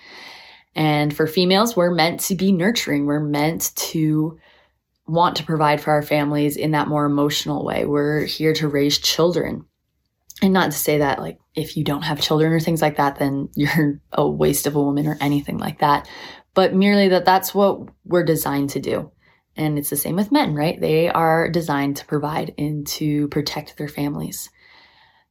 And 0.76 1.16
for 1.16 1.26
females, 1.26 1.76
we're 1.76 1.94
meant 1.94 2.20
to 2.22 2.36
be 2.36 2.52
nurturing. 2.52 3.08
We're 3.08 3.20
meant 3.20 3.72
to 3.76 4.38
want 5.08 5.38
to 5.38 5.44
provide 5.44 5.82
for 5.82 5.92
our 5.92 6.04
families 6.04 6.56
in 6.58 6.72
that 6.72 6.88
more 6.88 7.06
emotional 7.06 7.66
way. 7.66 7.86
We're 7.86 8.24
here 8.26 8.54
to 8.54 8.68
raise 8.68 9.00
children. 9.00 9.66
And 10.44 10.54
not 10.54 10.72
to 10.72 10.78
say 10.78 11.00
that, 11.00 11.20
like, 11.20 11.40
if 11.56 11.76
you 11.76 11.84
don't 11.84 12.04
have 12.04 12.22
children 12.22 12.54
or 12.54 12.60
things 12.60 12.84
like 12.84 12.98
that, 12.98 13.18
then 13.18 13.50
you're 13.56 14.00
a 14.14 14.30
waste 14.30 14.68
of 14.68 14.76
a 14.76 14.84
woman 14.84 15.08
or 15.08 15.18
anything 15.20 15.58
like 15.58 15.80
that 15.80 16.08
but 16.60 16.74
merely 16.74 17.08
that 17.08 17.24
that's 17.24 17.56
what 17.56 17.88
we're 18.04 18.26
designed 18.26 18.72
to 18.72 18.82
do. 18.82 19.10
And 19.56 19.80
it's 19.80 19.90
the 19.90 19.96
same 19.96 20.18
with 20.18 20.30
men, 20.30 20.54
right? 20.54 20.78
They 20.78 21.08
are 21.08 21.48
designed 21.50 21.96
to 21.96 22.06
provide 22.06 22.54
and 22.58 22.86
to 22.88 23.30
protect 23.30 23.78
their 23.78 23.88
families. 23.88 24.50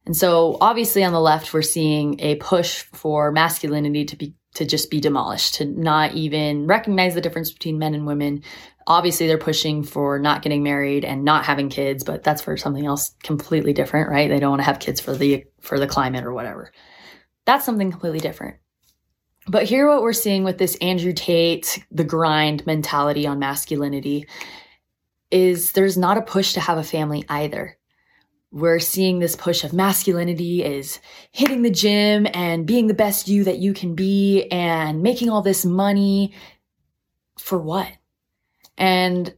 And 0.07 0.17
so 0.17 0.57
obviously 0.59 1.03
on 1.03 1.13
the 1.13 1.21
left, 1.21 1.53
we're 1.53 1.61
seeing 1.61 2.19
a 2.19 2.37
push 2.37 2.81
for 2.81 3.31
masculinity 3.31 4.05
to 4.05 4.15
be, 4.15 4.33
to 4.55 4.65
just 4.65 4.89
be 4.89 4.99
demolished, 4.99 5.53
to 5.55 5.65
not 5.65 6.15
even 6.15 6.65
recognize 6.65 7.13
the 7.13 7.21
difference 7.21 7.51
between 7.51 7.77
men 7.77 7.93
and 7.93 8.07
women. 8.07 8.41
Obviously 8.87 9.27
they're 9.27 9.37
pushing 9.37 9.83
for 9.83 10.17
not 10.17 10.41
getting 10.41 10.63
married 10.63 11.05
and 11.05 11.23
not 11.23 11.45
having 11.45 11.69
kids, 11.69 12.03
but 12.03 12.23
that's 12.23 12.41
for 12.41 12.57
something 12.57 12.87
else 12.87 13.13
completely 13.21 13.73
different, 13.73 14.09
right? 14.09 14.31
They 14.31 14.39
don't 14.39 14.49
want 14.49 14.61
to 14.61 14.65
have 14.65 14.79
kids 14.79 14.99
for 14.99 15.15
the, 15.15 15.45
for 15.61 15.77
the 15.77 15.85
climate 15.85 16.25
or 16.25 16.33
whatever. 16.33 16.71
That's 17.45 17.65
something 17.65 17.91
completely 17.91 18.19
different. 18.19 18.57
But 19.47 19.63
here, 19.63 19.87
what 19.87 20.01
we're 20.01 20.13
seeing 20.13 20.43
with 20.43 20.57
this 20.57 20.75
Andrew 20.75 21.13
Tate, 21.13 21.83
the 21.91 22.03
grind 22.03 22.65
mentality 22.65 23.25
on 23.25 23.39
masculinity 23.39 24.27
is 25.31 25.71
there's 25.71 25.97
not 25.97 26.17
a 26.17 26.21
push 26.21 26.53
to 26.53 26.59
have 26.59 26.77
a 26.77 26.83
family 26.83 27.23
either. 27.29 27.77
We're 28.51 28.79
seeing 28.79 29.19
this 29.19 29.35
push 29.35 29.63
of 29.63 29.73
masculinity 29.73 30.63
is 30.63 30.99
hitting 31.31 31.61
the 31.61 31.69
gym 31.69 32.27
and 32.33 32.65
being 32.65 32.87
the 32.87 32.95
best 32.95 33.27
you 33.27 33.43
that 33.43 33.59
you 33.59 33.73
can 33.73 33.93
be 33.93 34.47
and 34.51 35.03
making 35.03 35.29
all 35.29 35.43
this 35.43 35.65
money 35.65 36.33
for 37.37 37.59
what? 37.59 37.91
And 38.77 39.33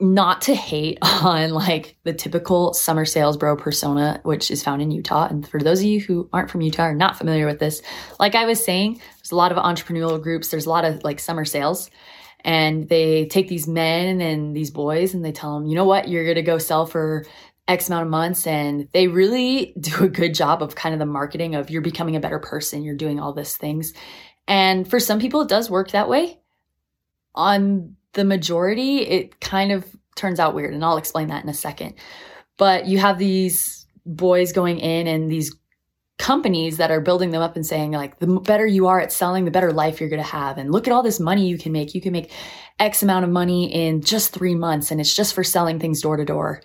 not 0.00 0.42
to 0.42 0.54
hate 0.54 0.98
on 1.02 1.50
like 1.50 1.96
the 2.04 2.12
typical 2.12 2.72
summer 2.72 3.04
sales 3.04 3.36
bro 3.36 3.56
persona, 3.56 4.20
which 4.22 4.50
is 4.50 4.62
found 4.62 4.82
in 4.82 4.90
Utah. 4.90 5.26
And 5.28 5.46
for 5.46 5.60
those 5.60 5.80
of 5.80 5.86
you 5.86 6.00
who 6.00 6.28
aren't 6.32 6.50
from 6.50 6.62
Utah 6.62 6.86
or 6.86 6.94
not 6.94 7.16
familiar 7.16 7.46
with 7.46 7.58
this, 7.58 7.82
like 8.18 8.34
I 8.34 8.46
was 8.46 8.64
saying, 8.64 9.00
there's 9.16 9.32
a 9.32 9.36
lot 9.36 9.52
of 9.52 9.58
entrepreneurial 9.58 10.22
groups. 10.22 10.48
There's 10.48 10.66
a 10.66 10.70
lot 10.70 10.84
of 10.84 11.04
like 11.04 11.20
summer 11.20 11.44
sales 11.44 11.90
and 12.44 12.88
they 12.88 13.26
take 13.26 13.48
these 13.48 13.68
men 13.68 14.20
and 14.20 14.56
these 14.56 14.70
boys 14.70 15.14
and 15.14 15.24
they 15.24 15.32
tell 15.32 15.54
them, 15.54 15.66
you 15.66 15.74
know 15.74 15.84
what, 15.84 16.08
you're 16.08 16.24
going 16.24 16.36
to 16.36 16.42
go 16.42 16.58
sell 16.58 16.86
for 16.86 17.26
X 17.68 17.88
amount 17.88 18.04
of 18.04 18.10
months. 18.10 18.46
And 18.46 18.88
they 18.92 19.08
really 19.08 19.74
do 19.80 20.04
a 20.04 20.08
good 20.08 20.34
job 20.34 20.62
of 20.62 20.74
kind 20.74 20.94
of 20.94 20.98
the 20.98 21.06
marketing 21.06 21.54
of 21.54 21.70
you're 21.70 21.82
becoming 21.82 22.16
a 22.16 22.20
better 22.20 22.38
person. 22.38 22.82
You're 22.82 22.96
doing 22.96 23.20
all 23.20 23.32
these 23.32 23.56
things. 23.56 23.92
And 24.48 24.88
for 24.88 24.98
some 24.98 25.20
people, 25.20 25.42
it 25.42 25.48
does 25.48 25.70
work 25.70 25.90
that 25.92 26.08
way. 26.08 26.38
On 27.34 27.96
the 28.12 28.24
majority, 28.24 28.98
it 28.98 29.40
kind 29.40 29.72
of 29.72 29.84
turns 30.16 30.40
out 30.40 30.54
weird. 30.54 30.74
And 30.74 30.84
I'll 30.84 30.96
explain 30.96 31.28
that 31.28 31.42
in 31.44 31.50
a 31.50 31.54
second. 31.54 31.94
But 32.56 32.86
you 32.86 32.98
have 32.98 33.18
these 33.18 33.86
boys 34.04 34.52
going 34.52 34.78
in 34.78 35.06
and 35.06 35.30
these 35.30 35.54
companies 36.18 36.76
that 36.76 36.90
are 36.90 37.00
building 37.00 37.30
them 37.30 37.40
up 37.40 37.56
and 37.56 37.64
saying 37.64 37.92
like 37.92 38.18
the 38.18 38.26
better 38.26 38.66
you 38.66 38.86
are 38.88 39.00
at 39.00 39.10
selling 39.10 39.46
the 39.46 39.50
better 39.50 39.72
life 39.72 40.00
you're 40.00 40.10
going 40.10 40.22
to 40.22 40.28
have 40.28 40.58
and 40.58 40.70
look 40.70 40.86
at 40.86 40.92
all 40.92 41.02
this 41.02 41.18
money 41.18 41.48
you 41.48 41.56
can 41.56 41.72
make 41.72 41.94
you 41.94 42.00
can 42.00 42.12
make 42.12 42.30
x 42.78 43.02
amount 43.02 43.24
of 43.24 43.30
money 43.30 43.72
in 43.72 44.02
just 44.02 44.34
3 44.34 44.54
months 44.54 44.90
and 44.90 45.00
it's 45.00 45.16
just 45.16 45.32
for 45.32 45.42
selling 45.42 45.78
things 45.78 46.02
door 46.02 46.18
to 46.18 46.24
door 46.26 46.60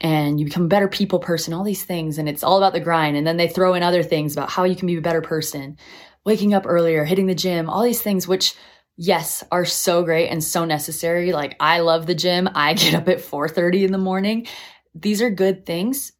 and 0.00 0.40
you 0.40 0.46
become 0.46 0.64
a 0.64 0.68
better 0.68 0.88
people 0.88 1.18
person 1.18 1.52
all 1.52 1.64
these 1.64 1.84
things 1.84 2.16
and 2.16 2.30
it's 2.30 2.42
all 2.42 2.56
about 2.56 2.72
the 2.72 2.80
grind 2.80 3.14
and 3.14 3.26
then 3.26 3.36
they 3.36 3.46
throw 3.46 3.74
in 3.74 3.82
other 3.82 4.02
things 4.02 4.32
about 4.32 4.50
how 4.50 4.64
you 4.64 4.74
can 4.74 4.86
be 4.86 4.96
a 4.96 5.02
better 5.02 5.20
person 5.20 5.76
waking 6.24 6.54
up 6.54 6.64
earlier 6.66 7.04
hitting 7.04 7.26
the 7.26 7.34
gym 7.34 7.68
all 7.68 7.82
these 7.82 8.00
things 8.00 8.26
which 8.26 8.54
yes, 8.96 9.44
are 9.50 9.64
so 9.64 10.02
great 10.02 10.28
and 10.28 10.42
so 10.42 10.64
necessary. 10.64 11.32
Like 11.32 11.56
I 11.60 11.80
love 11.80 12.06
the 12.06 12.14
gym. 12.14 12.48
I 12.54 12.74
get 12.74 12.94
up 12.94 13.08
at 13.08 13.18
4:30 13.18 13.84
in 13.84 13.92
the 13.92 13.98
morning. 13.98 14.46
These 14.94 15.22
are 15.22 15.30
good 15.30 15.66
things, 15.66 16.12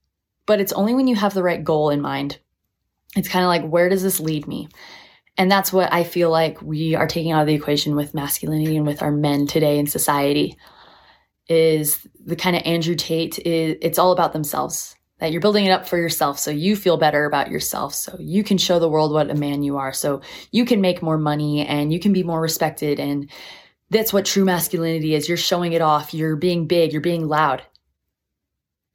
but 0.47 0.61
it's 0.61 0.73
only 0.73 0.95
when 0.95 1.07
you 1.07 1.17
have 1.17 1.35
the 1.35 1.43
right 1.43 1.63
goal 1.63 1.91
in 1.91 2.01
mind. 2.01 2.39
It's 3.17 3.29
kind 3.29 3.45
of 3.45 3.49
like 3.49 3.71
where 3.71 3.89
does 3.89 4.03
this 4.03 4.21
lead 4.21 4.47
me? 4.47 4.69
And 5.37 5.51
that's 5.51 5.73
what 5.73 5.93
I 5.93 6.05
feel 6.05 6.31
like 6.31 6.63
we 6.63 6.95
are 6.95 7.09
taking 7.09 7.33
out 7.33 7.41
of 7.41 7.47
the 7.49 7.55
equation 7.55 7.97
with 7.97 8.15
masculinity 8.15 8.77
and 8.77 8.87
with 8.87 9.03
our 9.03 9.11
men 9.11 9.47
today 9.47 9.79
in 9.79 9.87
society 9.87 10.57
is 11.49 12.07
the 12.25 12.37
kind 12.37 12.57
of 12.57 12.63
Andrew 12.65 12.95
Tate 12.95 13.39
is 13.41 13.77
it's 13.83 13.99
all 13.99 14.13
about 14.13 14.33
themselves 14.33 14.94
that 15.19 15.33
you're 15.33 15.41
building 15.41 15.65
it 15.65 15.71
up 15.71 15.87
for 15.87 15.97
yourself 15.97 16.39
so 16.39 16.51
you 16.51 16.77
feel 16.77 16.97
better 16.97 17.25
about 17.25 17.51
yourself 17.51 17.95
so 17.95 18.17
you 18.19 18.43
can 18.43 18.59
show 18.59 18.79
the 18.79 18.89
world 18.89 19.13
what 19.13 19.31
a 19.31 19.35
man 19.35 19.63
you 19.63 19.77
are 19.77 19.93
so 19.93 20.21
you 20.51 20.65
can 20.65 20.81
make 20.81 21.03
more 21.03 21.19
money 21.19 21.67
and 21.67 21.93
you 21.93 22.01
can 22.01 22.13
be 22.13 22.23
more 22.23 22.41
respected 22.41 22.99
and 22.99 23.31
that's 23.91 24.13
what 24.13 24.25
true 24.25 24.45
masculinity 24.45 25.15
is. 25.15 25.29
You're 25.29 25.37
showing 25.37 25.73
it 25.73 25.81
off. 25.81 26.15
You're 26.15 26.37
being 26.37 26.67
big. 26.67 26.93
You're 26.93 27.01
being 27.01 27.29
loud. 27.29 27.63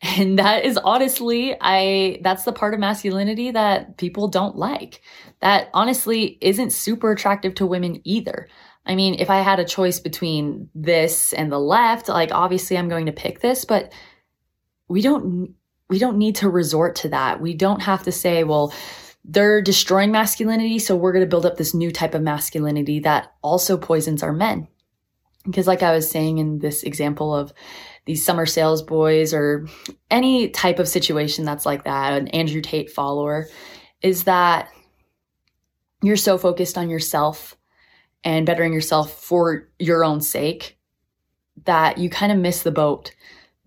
And 0.02 0.40
that 0.40 0.64
is 0.64 0.78
honestly 0.78 1.58
i 1.60 2.22
that's 2.24 2.46
the 2.46 2.54
part 2.54 2.74
of 2.74 2.80
masculinity 2.80 3.52
that 3.52 3.98
people 3.98 4.30
don't 4.30 4.56
like. 4.56 5.02
That 5.42 5.70
honestly 5.74 6.38
isn't 6.40 6.72
super 6.72 7.12
attractive 7.12 7.54
to 7.56 7.66
women 7.66 8.00
either. 8.06 8.48
I 8.86 8.96
mean, 8.96 9.16
if 9.20 9.30
I 9.30 9.42
had 9.42 9.60
a 9.60 9.66
choice 9.66 10.00
between 10.00 10.70
this 10.74 11.34
and 11.34 11.52
the 11.52 11.60
left, 11.60 12.08
like 12.08 12.32
obviously 12.32 12.78
I'm 12.78 12.88
going 12.88 13.08
to 13.08 13.12
pick 13.12 13.42
this, 13.42 13.66
but 13.66 13.92
we 14.88 15.02
don't 15.02 15.54
we 15.90 16.00
don't 16.00 16.18
need 16.18 16.36
to 16.36 16.50
resort 16.50 16.96
to 16.98 17.10
that. 17.10 17.42
We 17.42 17.54
don't 17.54 17.82
have 17.82 18.04
to 18.04 18.12
say, 18.12 18.44
well, 18.44 18.74
they're 19.26 19.62
destroying 19.62 20.12
masculinity, 20.12 20.80
so 20.80 20.96
we're 20.96 21.12
going 21.12 21.26
to 21.26 21.30
build 21.30 21.46
up 21.46 21.58
this 21.58 21.74
new 21.74 21.92
type 21.92 22.14
of 22.14 22.22
masculinity 22.22 23.00
that 23.02 23.34
also 23.42 23.78
poisons 23.78 24.24
our 24.24 24.34
men. 24.34 24.68
Because, 25.46 25.68
like 25.68 25.84
I 25.84 25.94
was 25.94 26.10
saying 26.10 26.38
in 26.38 26.60
this 26.60 26.84
example 26.84 27.34
of 27.34 27.54
these 28.06 28.24
summer 28.24 28.46
sales 28.46 28.82
boys 28.82 29.34
or 29.34 29.68
any 30.12 30.50
type 30.50 30.80
of 30.80 30.88
situation 30.88 31.46
that's 31.46 31.66
like 31.66 31.84
that, 31.84 32.14
an 32.14 32.28
Andrew 32.30 32.62
Tate 32.62 32.92
follower, 32.92 33.48
is 34.02 34.24
that 34.26 34.70
you're 36.02 36.18
so 36.18 36.38
focused 36.38 36.78
on 36.78 36.90
yourself 36.90 37.58
and 38.24 38.46
bettering 38.46 38.74
yourself 38.74 39.12
for 39.12 39.70
your 39.80 40.04
own 40.04 40.22
sake 40.22 40.78
that 41.66 41.98
you 41.98 42.10
kind 42.10 42.32
of 42.32 42.38
miss 42.38 42.64
the 42.64 42.72
boat 42.72 43.12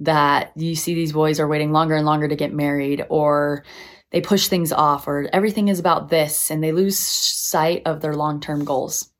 that 0.00 0.52
you 0.56 0.74
see 0.74 0.94
these 0.94 1.12
boys 1.12 1.38
are 1.38 1.48
waiting 1.48 1.72
longer 1.72 1.94
and 1.94 2.06
longer 2.06 2.28
to 2.28 2.36
get 2.36 2.52
married 2.52 3.04
or 3.08 3.64
they 4.10 4.20
push 4.20 4.48
things 4.48 4.72
off 4.72 5.08
or 5.08 5.28
everything 5.32 5.68
is 5.68 5.78
about 5.78 6.08
this 6.08 6.50
and 6.50 6.62
they 6.62 6.72
lose 6.72 6.98
sight 6.98 7.82
of 7.86 8.00
their 8.00 8.14
long-term 8.14 8.64
goals. 8.64 9.10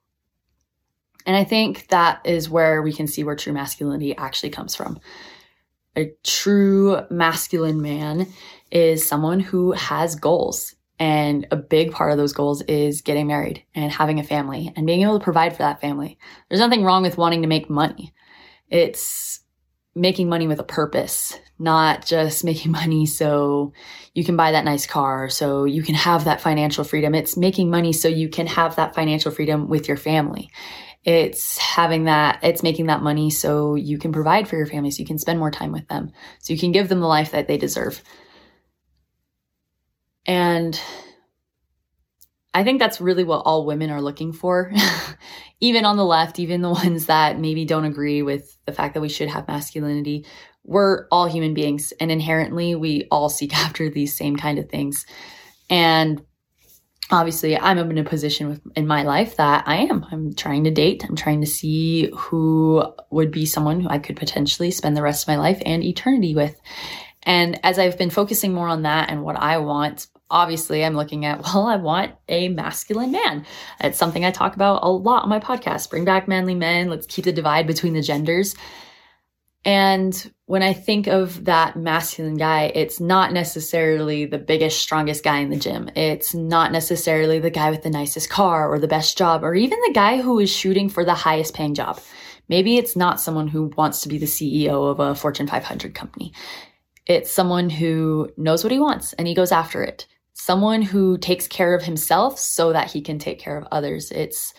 And 1.24 1.36
I 1.36 1.44
think 1.44 1.88
that 1.88 2.20
is 2.24 2.50
where 2.50 2.82
we 2.82 2.92
can 2.92 3.06
see 3.06 3.24
where 3.24 3.36
true 3.36 3.52
masculinity 3.52 4.16
actually 4.16 4.50
comes 4.50 4.74
from. 4.74 4.98
A 5.96 6.12
true 6.24 7.00
masculine 7.10 7.80
man 7.80 8.26
is 8.70 9.06
someone 9.06 9.40
who 9.40 9.72
has 9.72 10.14
goals. 10.14 10.74
And 10.98 11.46
a 11.50 11.56
big 11.56 11.90
part 11.90 12.12
of 12.12 12.18
those 12.18 12.32
goals 12.32 12.62
is 12.62 13.02
getting 13.02 13.26
married 13.26 13.64
and 13.74 13.90
having 13.90 14.20
a 14.20 14.24
family 14.24 14.72
and 14.76 14.86
being 14.86 15.02
able 15.02 15.18
to 15.18 15.24
provide 15.24 15.52
for 15.52 15.58
that 15.58 15.80
family. 15.80 16.18
There's 16.48 16.60
nothing 16.60 16.84
wrong 16.84 17.02
with 17.02 17.18
wanting 17.18 17.42
to 17.42 17.48
make 17.48 17.68
money. 17.68 18.14
It's 18.68 19.40
making 19.94 20.28
money 20.28 20.46
with 20.46 20.58
a 20.58 20.64
purpose, 20.64 21.38
not 21.58 22.04
just 22.04 22.44
making 22.44 22.72
money 22.72 23.06
so 23.06 23.72
you 24.14 24.24
can 24.24 24.36
buy 24.36 24.52
that 24.52 24.64
nice 24.64 24.86
car, 24.86 25.28
so 25.28 25.64
you 25.64 25.82
can 25.82 25.94
have 25.94 26.24
that 26.24 26.40
financial 26.40 26.84
freedom. 26.84 27.14
It's 27.14 27.36
making 27.36 27.70
money 27.70 27.92
so 27.92 28.08
you 28.08 28.28
can 28.28 28.46
have 28.46 28.76
that 28.76 28.94
financial 28.94 29.30
freedom 29.30 29.68
with 29.68 29.88
your 29.88 29.96
family. 29.96 30.50
It's 31.04 31.58
having 31.58 32.04
that, 32.04 32.38
it's 32.42 32.62
making 32.62 32.86
that 32.86 33.02
money 33.02 33.28
so 33.30 33.74
you 33.74 33.98
can 33.98 34.12
provide 34.12 34.46
for 34.46 34.56
your 34.56 34.66
family, 34.66 34.90
so 34.90 35.00
you 35.00 35.06
can 35.06 35.18
spend 35.18 35.38
more 35.38 35.50
time 35.50 35.72
with 35.72 35.88
them, 35.88 36.12
so 36.38 36.52
you 36.52 36.58
can 36.58 36.72
give 36.72 36.88
them 36.88 37.00
the 37.00 37.06
life 37.06 37.32
that 37.32 37.48
they 37.48 37.58
deserve. 37.58 38.02
And 40.26 40.80
I 42.54 42.64
think 42.64 42.78
that's 42.78 43.00
really 43.00 43.24
what 43.24 43.42
all 43.44 43.64
women 43.64 43.90
are 43.90 44.02
looking 44.02 44.32
for. 44.32 44.72
even 45.60 45.84
on 45.84 45.96
the 45.96 46.04
left, 46.04 46.38
even 46.38 46.60
the 46.60 46.70
ones 46.84 47.06
that 47.06 47.38
maybe 47.38 47.64
don't 47.64 47.84
agree 47.84 48.22
with 48.22 48.58
the 48.66 48.72
fact 48.72 48.94
that 48.94 49.00
we 49.00 49.08
should 49.08 49.28
have 49.28 49.48
masculinity, 49.48 50.26
we're 50.64 51.06
all 51.10 51.26
human 51.26 51.54
beings 51.54 51.92
and 51.98 52.10
inherently 52.12 52.74
we 52.74 53.06
all 53.10 53.28
seek 53.28 53.56
after 53.64 53.88
these 53.88 54.16
same 54.16 54.36
kind 54.36 54.58
of 54.58 54.68
things. 54.68 55.06
And 55.70 56.22
obviously 57.10 57.58
I'm 57.58 57.78
in 57.78 57.98
a 57.98 58.04
position 58.04 58.48
with, 58.48 58.60
in 58.76 58.86
my 58.86 59.02
life 59.02 59.36
that 59.36 59.64
I 59.66 59.76
am. 59.76 60.04
I'm 60.10 60.34
trying 60.34 60.64
to 60.64 60.70
date. 60.70 61.04
I'm 61.08 61.16
trying 61.16 61.40
to 61.40 61.46
see 61.46 62.10
who 62.14 62.84
would 63.10 63.30
be 63.30 63.46
someone 63.46 63.80
who 63.80 63.88
I 63.88 63.98
could 63.98 64.16
potentially 64.16 64.70
spend 64.70 64.96
the 64.96 65.02
rest 65.02 65.24
of 65.24 65.28
my 65.28 65.36
life 65.36 65.62
and 65.64 65.82
eternity 65.82 66.34
with. 66.34 66.58
And 67.22 67.60
as 67.62 67.78
I've 67.78 67.98
been 67.98 68.10
focusing 68.10 68.52
more 68.52 68.68
on 68.68 68.82
that 68.82 69.10
and 69.10 69.22
what 69.22 69.36
I 69.36 69.58
want, 69.58 70.08
obviously 70.32 70.84
I'm 70.84 70.96
looking 70.96 71.24
at, 71.24 71.42
well, 71.54 71.66
I 71.66 71.76
want 71.76 72.12
a 72.28 72.48
masculine 72.48 73.12
man. 73.12 73.46
It's 73.80 73.98
something 73.98 74.24
I 74.24 74.32
talk 74.32 74.56
about 74.56 74.82
a 74.82 74.90
lot 74.90 75.22
on 75.22 75.28
my 75.28 75.38
podcast. 75.38 75.90
Bring 75.90 76.04
back 76.04 76.26
manly 76.26 76.56
men. 76.56 76.88
Let's 76.88 77.06
keep 77.06 77.24
the 77.26 77.32
divide 77.32 77.66
between 77.66 77.92
the 77.92 78.02
genders. 78.02 78.56
And 79.64 80.32
when 80.46 80.62
I 80.62 80.72
think 80.72 81.06
of 81.06 81.44
that 81.44 81.76
masculine 81.76 82.36
guy, 82.36 82.72
it's 82.74 82.98
not 82.98 83.32
necessarily 83.32 84.26
the 84.26 84.38
biggest, 84.38 84.80
strongest 84.80 85.22
guy 85.22 85.38
in 85.38 85.50
the 85.50 85.56
gym. 85.56 85.88
It's 85.94 86.34
not 86.34 86.72
necessarily 86.72 87.38
the 87.38 87.50
guy 87.50 87.70
with 87.70 87.82
the 87.82 87.90
nicest 87.90 88.28
car 88.28 88.68
or 88.68 88.80
the 88.80 88.88
best 88.88 89.16
job 89.16 89.44
or 89.44 89.54
even 89.54 89.78
the 89.86 89.92
guy 89.94 90.20
who 90.20 90.40
is 90.40 90.50
shooting 90.50 90.88
for 90.88 91.04
the 91.04 91.14
highest 91.14 91.54
paying 91.54 91.74
job. 91.74 92.00
Maybe 92.48 92.76
it's 92.76 92.96
not 92.96 93.20
someone 93.20 93.46
who 93.46 93.70
wants 93.76 94.00
to 94.00 94.08
be 94.08 94.18
the 94.18 94.26
CEO 94.26 94.90
of 94.90 94.98
a 94.98 95.14
Fortune 95.14 95.46
500 95.46 95.94
company. 95.94 96.32
It's 97.06 97.30
someone 97.30 97.70
who 97.70 98.30
knows 98.36 98.64
what 98.64 98.72
he 98.72 98.80
wants 98.80 99.12
and 99.12 99.28
he 99.28 99.34
goes 99.34 99.52
after 99.52 99.82
it. 99.82 100.06
Someone 100.34 100.82
who 100.82 101.18
takes 101.18 101.46
care 101.46 101.74
of 101.74 101.82
himself 101.82 102.38
so 102.38 102.72
that 102.72 102.90
he 102.90 103.00
can 103.00 103.18
take 103.18 103.38
care 103.38 103.56
of 103.56 103.68
others. 103.70 104.10
It's 104.10 104.54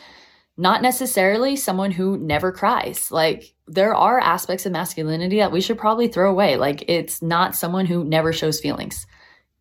not 0.55 0.81
necessarily 0.81 1.55
someone 1.55 1.91
who 1.91 2.17
never 2.17 2.51
cries. 2.51 3.11
Like 3.11 3.53
there 3.67 3.95
are 3.95 4.19
aspects 4.19 4.65
of 4.65 4.71
masculinity 4.71 5.37
that 5.37 5.51
we 5.51 5.61
should 5.61 5.77
probably 5.77 6.07
throw 6.07 6.29
away. 6.29 6.57
Like 6.57 6.85
it's 6.87 7.21
not 7.21 7.55
someone 7.55 7.85
who 7.85 8.03
never 8.03 8.31
shows 8.31 8.59
feelings. 8.59 9.07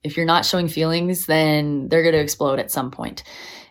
If 0.04 0.16
you're 0.16 0.26
not 0.26 0.44
showing 0.44 0.68
feelings, 0.68 1.26
then 1.26 1.88
they're 1.88 2.02
going 2.02 2.14
to 2.14 2.20
explode 2.20 2.58
at 2.58 2.70
some 2.70 2.90
point. 2.90 3.22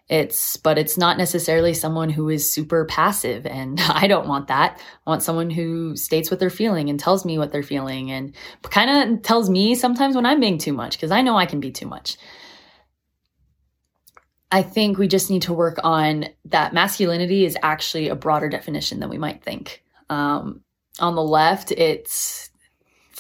It's, 0.09 0.57
but 0.57 0.77
it's 0.77 0.97
not 0.97 1.17
necessarily 1.17 1.73
someone 1.73 2.09
who 2.09 2.27
is 2.27 2.49
super 2.49 2.85
passive. 2.85 3.45
And 3.45 3.79
I 3.87 4.07
don't 4.07 4.27
want 4.27 4.47
that. 4.47 4.79
I 5.05 5.09
want 5.09 5.23
someone 5.23 5.49
who 5.49 5.95
states 5.95 6.29
what 6.29 6.39
they're 6.39 6.49
feeling 6.49 6.89
and 6.89 6.99
tells 6.99 7.25
me 7.25 7.37
what 7.37 7.51
they're 7.51 7.63
feeling 7.63 8.11
and 8.11 8.35
kind 8.63 9.13
of 9.13 9.23
tells 9.23 9.49
me 9.49 9.75
sometimes 9.75 10.15
when 10.15 10.25
I'm 10.25 10.39
being 10.39 10.57
too 10.57 10.73
much 10.73 10.97
because 10.97 11.11
I 11.11 11.21
know 11.21 11.37
I 11.37 11.45
can 11.45 11.59
be 11.59 11.71
too 11.71 11.87
much. 11.87 12.17
I 14.51 14.63
think 14.63 14.97
we 14.97 15.07
just 15.07 15.29
need 15.29 15.43
to 15.43 15.53
work 15.53 15.77
on 15.83 16.25
that 16.45 16.73
masculinity 16.73 17.45
is 17.45 17.57
actually 17.63 18.09
a 18.09 18.15
broader 18.15 18.49
definition 18.49 18.99
than 18.99 19.09
we 19.09 19.17
might 19.17 19.41
think. 19.41 19.81
Um, 20.09 20.61
on 20.99 21.15
the 21.15 21.23
left, 21.23 21.71
it's 21.71 22.50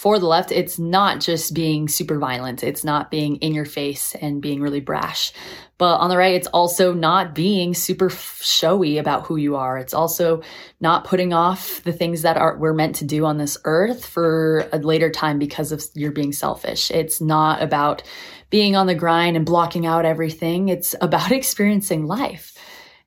for 0.01 0.17
the 0.17 0.25
left, 0.25 0.51
it's 0.51 0.79
not 0.79 1.19
just 1.19 1.53
being 1.53 1.87
super 1.87 2.17
violent. 2.17 2.63
It's 2.63 2.83
not 2.83 3.11
being 3.11 3.35
in 3.35 3.53
your 3.53 3.65
face 3.65 4.15
and 4.15 4.41
being 4.41 4.59
really 4.59 4.79
brash. 4.79 5.31
But 5.77 5.97
on 5.97 6.09
the 6.09 6.17
right, 6.17 6.33
it's 6.33 6.47
also 6.47 6.91
not 6.91 7.35
being 7.35 7.75
super 7.75 8.09
showy 8.09 8.97
about 8.97 9.27
who 9.27 9.35
you 9.35 9.57
are. 9.57 9.77
It's 9.77 9.93
also 9.93 10.41
not 10.79 11.03
putting 11.03 11.33
off 11.33 11.83
the 11.83 11.93
things 11.93 12.23
that 12.23 12.35
are 12.35 12.57
we're 12.57 12.73
meant 12.73 12.95
to 12.95 13.05
do 13.05 13.25
on 13.25 13.37
this 13.37 13.59
earth 13.63 14.03
for 14.03 14.67
a 14.73 14.79
later 14.79 15.11
time 15.11 15.37
because 15.37 15.71
of 15.71 15.83
you're 15.93 16.11
being 16.11 16.33
selfish. 16.33 16.89
It's 16.89 17.21
not 17.21 17.61
about 17.61 18.01
being 18.49 18.75
on 18.75 18.87
the 18.87 18.95
grind 18.95 19.37
and 19.37 19.45
blocking 19.45 19.85
out 19.85 20.03
everything. 20.03 20.69
It's 20.69 20.95
about 20.99 21.31
experiencing 21.31 22.07
life. 22.07 22.57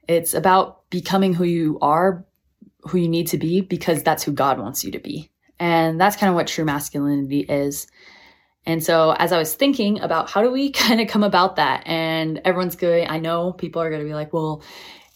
It's 0.06 0.32
about 0.32 0.88
becoming 0.90 1.34
who 1.34 1.42
you 1.42 1.76
are, 1.82 2.24
who 2.82 2.98
you 2.98 3.08
need 3.08 3.26
to 3.28 3.36
be, 3.36 3.62
because 3.62 4.04
that's 4.04 4.22
who 4.22 4.30
God 4.30 4.60
wants 4.60 4.84
you 4.84 4.92
to 4.92 5.00
be. 5.00 5.28
And 5.64 5.98
that's 5.98 6.16
kind 6.16 6.28
of 6.28 6.34
what 6.34 6.46
true 6.46 6.66
masculinity 6.66 7.40
is. 7.40 7.86
And 8.66 8.84
so 8.84 9.12
as 9.12 9.32
I 9.32 9.38
was 9.38 9.54
thinking 9.54 9.98
about 10.00 10.28
how 10.28 10.42
do 10.42 10.50
we 10.50 10.70
kind 10.84 11.00
of 11.00 11.08
come 11.08 11.22
about 11.22 11.56
that, 11.56 11.86
and 11.86 12.38
everyone's 12.44 12.76
going, 12.76 13.08
I 13.08 13.18
know 13.18 13.52
people 13.52 13.80
are 13.80 13.88
going 13.88 14.02
to 14.02 14.06
be 14.06 14.12
like, 14.12 14.34
well, 14.34 14.62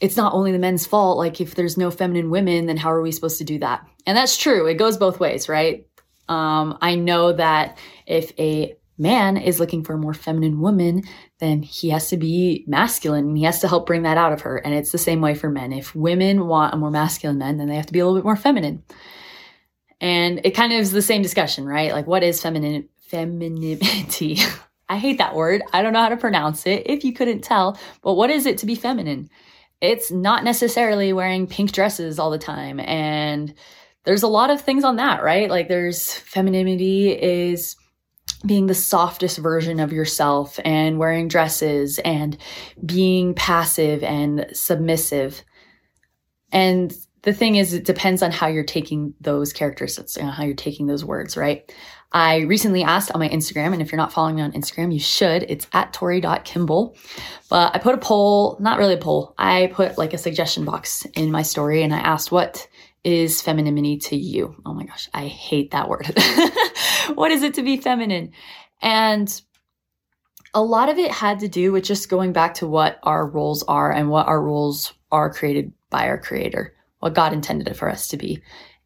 it's 0.00 0.16
not 0.16 0.32
only 0.32 0.52
the 0.52 0.58
men's 0.58 0.86
fault. 0.86 1.18
Like 1.18 1.42
if 1.42 1.54
there's 1.54 1.76
no 1.76 1.90
feminine 1.90 2.30
women, 2.30 2.64
then 2.64 2.78
how 2.78 2.90
are 2.90 3.02
we 3.02 3.12
supposed 3.12 3.36
to 3.38 3.44
do 3.44 3.58
that? 3.58 3.86
And 4.06 4.16
that's 4.16 4.38
true. 4.38 4.66
It 4.66 4.78
goes 4.78 4.96
both 4.96 5.20
ways, 5.20 5.50
right? 5.50 5.86
Um, 6.30 6.78
I 6.80 6.94
know 6.94 7.34
that 7.34 7.76
if 8.06 8.32
a 8.38 8.74
man 8.96 9.36
is 9.36 9.60
looking 9.60 9.84
for 9.84 9.94
a 9.94 9.98
more 9.98 10.14
feminine 10.14 10.60
woman, 10.60 11.02
then 11.40 11.62
he 11.62 11.90
has 11.90 12.08
to 12.08 12.16
be 12.16 12.64
masculine 12.66 13.26
and 13.28 13.36
he 13.36 13.44
has 13.44 13.60
to 13.60 13.68
help 13.68 13.86
bring 13.86 14.04
that 14.04 14.16
out 14.16 14.32
of 14.32 14.40
her. 14.42 14.56
And 14.56 14.72
it's 14.72 14.92
the 14.92 14.98
same 14.98 15.20
way 15.20 15.34
for 15.34 15.50
men. 15.50 15.74
If 15.74 15.94
women 15.94 16.46
want 16.46 16.72
a 16.72 16.78
more 16.78 16.90
masculine 16.90 17.36
man, 17.36 17.58
then 17.58 17.68
they 17.68 17.76
have 17.76 17.86
to 17.86 17.92
be 17.92 17.98
a 17.98 18.06
little 18.06 18.18
bit 18.18 18.24
more 18.24 18.36
feminine. 18.36 18.82
And 20.00 20.40
it 20.44 20.52
kind 20.52 20.72
of 20.72 20.78
is 20.78 20.92
the 20.92 21.02
same 21.02 21.22
discussion, 21.22 21.66
right? 21.66 21.92
Like 21.92 22.06
what 22.06 22.22
is 22.22 22.40
feminine 22.40 22.88
femininity? 23.00 24.38
I 24.88 24.96
hate 24.96 25.18
that 25.18 25.34
word. 25.34 25.62
I 25.72 25.82
don't 25.82 25.92
know 25.92 26.02
how 26.02 26.08
to 26.08 26.16
pronounce 26.16 26.66
it 26.66 26.84
if 26.86 27.04
you 27.04 27.12
couldn't 27.12 27.42
tell, 27.42 27.78
but 28.02 28.14
what 28.14 28.30
is 28.30 28.46
it 28.46 28.58
to 28.58 28.66
be 28.66 28.74
feminine? 28.74 29.28
It's 29.80 30.10
not 30.10 30.44
necessarily 30.44 31.12
wearing 31.12 31.46
pink 31.46 31.72
dresses 31.72 32.18
all 32.18 32.30
the 32.30 32.38
time 32.38 32.80
and 32.80 33.54
there's 34.04 34.22
a 34.22 34.28
lot 34.28 34.48
of 34.48 34.62
things 34.62 34.84
on 34.84 34.96
that, 34.96 35.22
right? 35.22 35.50
Like 35.50 35.68
there's 35.68 36.14
femininity 36.14 37.10
is 37.10 37.76
being 38.46 38.66
the 38.66 38.74
softest 38.74 39.38
version 39.38 39.80
of 39.80 39.92
yourself 39.92 40.58
and 40.64 40.98
wearing 40.98 41.28
dresses 41.28 41.98
and 41.98 42.38
being 42.84 43.34
passive 43.34 44.02
and 44.02 44.46
submissive. 44.52 45.42
And 46.52 46.92
the 47.22 47.32
thing 47.32 47.56
is, 47.56 47.72
it 47.72 47.84
depends 47.84 48.22
on 48.22 48.30
how 48.30 48.46
you're 48.46 48.64
taking 48.64 49.14
those 49.20 49.52
characteristics 49.52 50.16
and 50.16 50.30
how 50.30 50.44
you're 50.44 50.54
taking 50.54 50.86
those 50.86 51.04
words, 51.04 51.36
right? 51.36 51.72
I 52.12 52.40
recently 52.40 52.82
asked 52.82 53.12
on 53.12 53.20
my 53.20 53.28
Instagram, 53.28 53.72
and 53.72 53.82
if 53.82 53.92
you're 53.92 53.98
not 53.98 54.12
following 54.12 54.36
me 54.36 54.42
on 54.42 54.52
Instagram, 54.52 54.92
you 54.92 55.00
should. 55.00 55.42
It's 55.48 55.66
at 55.72 55.92
tori.kimball. 55.92 56.96
But 57.50 57.74
I 57.74 57.78
put 57.78 57.94
a 57.94 57.98
poll, 57.98 58.56
not 58.60 58.78
really 58.78 58.94
a 58.94 58.98
poll, 58.98 59.34
I 59.36 59.70
put 59.74 59.98
like 59.98 60.14
a 60.14 60.18
suggestion 60.18 60.64
box 60.64 61.04
in 61.14 61.30
my 61.30 61.42
story 61.42 61.82
and 61.82 61.94
I 61.94 61.98
asked, 61.98 62.32
what 62.32 62.66
is 63.04 63.42
femininity 63.42 63.98
to 63.98 64.16
you? 64.16 64.54
Oh 64.64 64.72
my 64.72 64.84
gosh, 64.84 65.08
I 65.12 65.26
hate 65.26 65.72
that 65.72 65.88
word. 65.88 66.06
what 67.14 67.30
is 67.30 67.42
it 67.42 67.54
to 67.54 67.62
be 67.62 67.76
feminine? 67.76 68.32
And 68.80 69.42
a 70.54 70.62
lot 70.62 70.88
of 70.88 70.98
it 70.98 71.10
had 71.10 71.40
to 71.40 71.48
do 71.48 71.72
with 71.72 71.84
just 71.84 72.08
going 72.08 72.32
back 72.32 72.54
to 72.54 72.66
what 72.66 72.98
our 73.02 73.26
roles 73.26 73.62
are 73.64 73.92
and 73.92 74.10
what 74.10 74.26
our 74.26 74.42
roles 74.42 74.92
are 75.12 75.32
created 75.32 75.72
by 75.90 76.08
our 76.08 76.18
creator, 76.18 76.74
what 77.00 77.14
God 77.14 77.32
intended 77.32 77.68
it 77.68 77.76
for 77.76 77.88
us 77.88 78.08
to 78.08 78.16
be. 78.16 78.42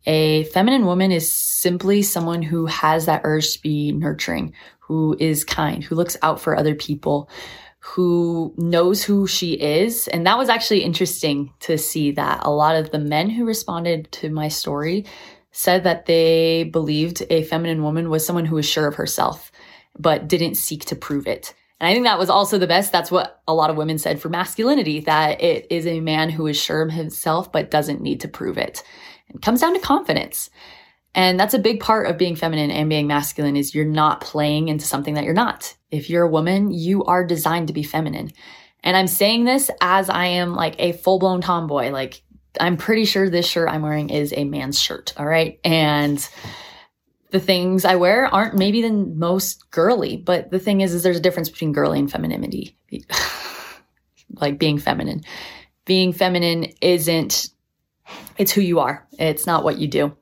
A 0.07 0.45
feminine 0.45 0.87
woman 0.87 1.13
is 1.13 1.33
simply 1.33 2.03
someone 2.03 2.43
who 2.43 2.67
has 2.67 3.07
that 3.07 3.23
urge 3.25 3.53
to 3.53 3.63
be 3.63 3.93
nurturing, 3.93 4.53
who 4.81 5.17
is 5.21 5.45
kind, 5.45 5.85
who 5.85 5.95
looks 5.95 6.17
out 6.23 6.41
for 6.41 6.57
other 6.57 6.75
people, 6.75 7.31
who 7.79 8.53
knows 8.57 9.03
who 9.03 9.27
she 9.27 9.53
is. 9.55 10.09
And 10.09 10.27
that 10.27 10.39
was 10.39 10.49
actually 10.49 10.83
interesting 10.83 11.53
to 11.61 11.79
see 11.79 12.13
that 12.13 12.41
a 12.43 12.51
lot 12.51 12.77
of 12.77 12.91
the 12.91 12.99
men 12.99 13.31
who 13.31 13.45
responded 13.45 14.11
to 14.13 14.29
my 14.31 14.49
story 14.49 15.05
said 15.53 15.85
that 15.85 16.07
they 16.07 16.65
believed 16.65 17.23
a 17.31 17.45
feminine 17.45 17.83
woman 17.83 18.11
was 18.11 18.25
someone 18.27 18.47
who 18.47 18.57
was 18.57 18.69
sure 18.69 18.89
of 18.89 18.95
herself, 18.95 19.53
but 19.99 20.27
didn't 20.27 20.57
seek 20.57 20.85
to 20.87 20.97
prove 20.97 21.27
it. 21.27 21.55
And 21.83 21.89
I 21.89 21.95
think 21.95 22.07
that 22.07 22.19
was 22.21 22.31
also 22.31 22.59
the 22.59 22.69
best. 22.69 22.93
That's 22.93 23.11
what 23.11 23.43
a 23.49 23.53
lot 23.53 23.69
of 23.69 23.77
women 23.77 23.99
said 23.99 24.21
for 24.21 24.29
masculinity, 24.29 25.01
that 25.01 25.43
it 25.43 25.67
is 25.69 25.85
a 25.85 25.99
man 25.99 26.31
who 26.31 26.47
is 26.47 26.57
sure 26.57 26.81
of 26.81 26.93
himself, 26.93 27.51
but 27.51 27.73
doesn't 27.73 28.01
need 28.01 28.21
to 28.21 28.29
prove 28.29 28.57
it. 28.57 28.85
It 29.29 29.43
comes 29.43 29.63
down 29.63 29.75
to 29.75 29.81
confidence. 29.81 30.49
And 31.13 31.41
that's 31.41 31.55
a 31.55 31.59
big 31.59 31.81
part 31.81 32.07
of 32.07 32.17
being 32.17 32.37
feminine 32.37 32.71
and 32.71 32.89
being 32.89 33.09
masculine 33.09 33.57
is 33.57 33.75
you're 33.75 33.85
not 33.85 34.21
playing 34.21 34.69
into 34.69 34.85
something 34.85 35.15
that 35.15 35.25
you're 35.25 35.35
not. 35.35 35.75
If 35.91 36.09
you're 36.09 36.23
a 36.23 36.31
woman, 36.31 36.73
you 36.73 37.03
are 37.03 37.27
designed 37.27 37.67
to 37.67 37.75
be 37.75 37.83
feminine. 37.83 38.31
And 38.85 38.97
I'm 38.97 39.09
saying 39.09 39.45
this 39.45 39.69
as 39.81 40.09
I 40.09 40.27
am 40.27 40.55
like 40.55 40.77
a 40.79 40.93
full 40.93 41.19
blown 41.19 41.41
tomboy. 41.41 41.91
Like 41.91 42.23
I'm 42.61 42.77
pretty 42.77 43.07
sure 43.07 43.29
this 43.29 43.49
shirt 43.49 43.69
I'm 43.69 43.83
wearing 43.83 44.09
is 44.09 44.33
a 44.37 44.45
man's 44.45 44.79
shirt. 44.79 45.15
All 45.17 45.27
right. 45.27 45.59
And 45.65 46.25
the 47.33 47.41
things 47.41 47.85
I 47.85 47.97
wear 47.97 48.27
aren't 48.27 48.57
maybe 48.57 48.83
the 48.83 48.93
most 48.93 49.71
girly, 49.71 50.19
but 50.19 50.51
the 50.51 50.59
thing 50.59 50.83
is, 50.83 50.93
is 50.93 51.03
there's 51.03 51.17
a 51.17 51.21
difference 51.21 51.49
between 51.49 51.73
girly 51.73 51.99
and 51.99 52.11
femininity. 52.11 52.77
like 54.35 54.59
being 54.59 54.79
feminine. 54.79 55.23
Being 55.87 56.13
feminine 56.13 56.67
isn't, 56.83 57.49
it's 58.37 58.53
who 58.53 58.61
you 58.61 58.81
are. 58.81 59.07
It's 59.19 59.47
not 59.47 59.65
what 59.65 59.79
you 59.79 59.89
do. 59.89 60.15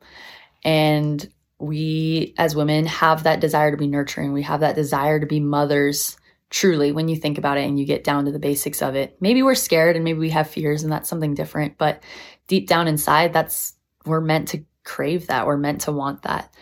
And 0.65 1.29
we 1.59 2.33
as 2.39 2.55
women 2.55 2.87
have 2.87 3.25
that 3.25 3.41
desire 3.41 3.73
to 3.73 3.77
be 3.77 3.89
nurturing. 3.89 4.33
We 4.33 4.43
have 4.43 4.61
that 4.61 4.77
desire 4.77 5.19
to 5.19 5.27
be 5.27 5.41
mothers 5.41 6.17
truly 6.49 6.93
when 6.93 7.09
you 7.09 7.17
think 7.17 7.39
about 7.39 7.59
it 7.59 7.69
and 7.69 7.79
you 7.79 7.85
get 7.85 8.05
down 8.05 8.25
to 8.25 8.33
the 8.33 8.39
basics 8.39 8.83
of 8.83 8.95
it. 8.95 9.17
Maybe 9.21 9.43
we're 9.43 9.55
scared 9.57 9.97
and 9.97 10.05
maybe 10.05 10.21
we 10.21 10.31
have 10.31 10.49
fears 10.49 10.85
and 10.85 10.93
that's 10.93 11.09
something 11.09 11.35
different, 11.35 11.77
but 11.77 12.03
deep 12.47 12.69
down 12.69 12.87
inside, 12.87 13.33
that's, 13.33 13.75
we're 14.07 14.21
meant 14.21 14.49
to 14.49 14.65
crave 14.85 15.27
that. 15.27 15.47
We're 15.47 15.57
meant 15.57 15.83
to 15.83 15.93
want 15.93 16.23
that. 16.23 16.55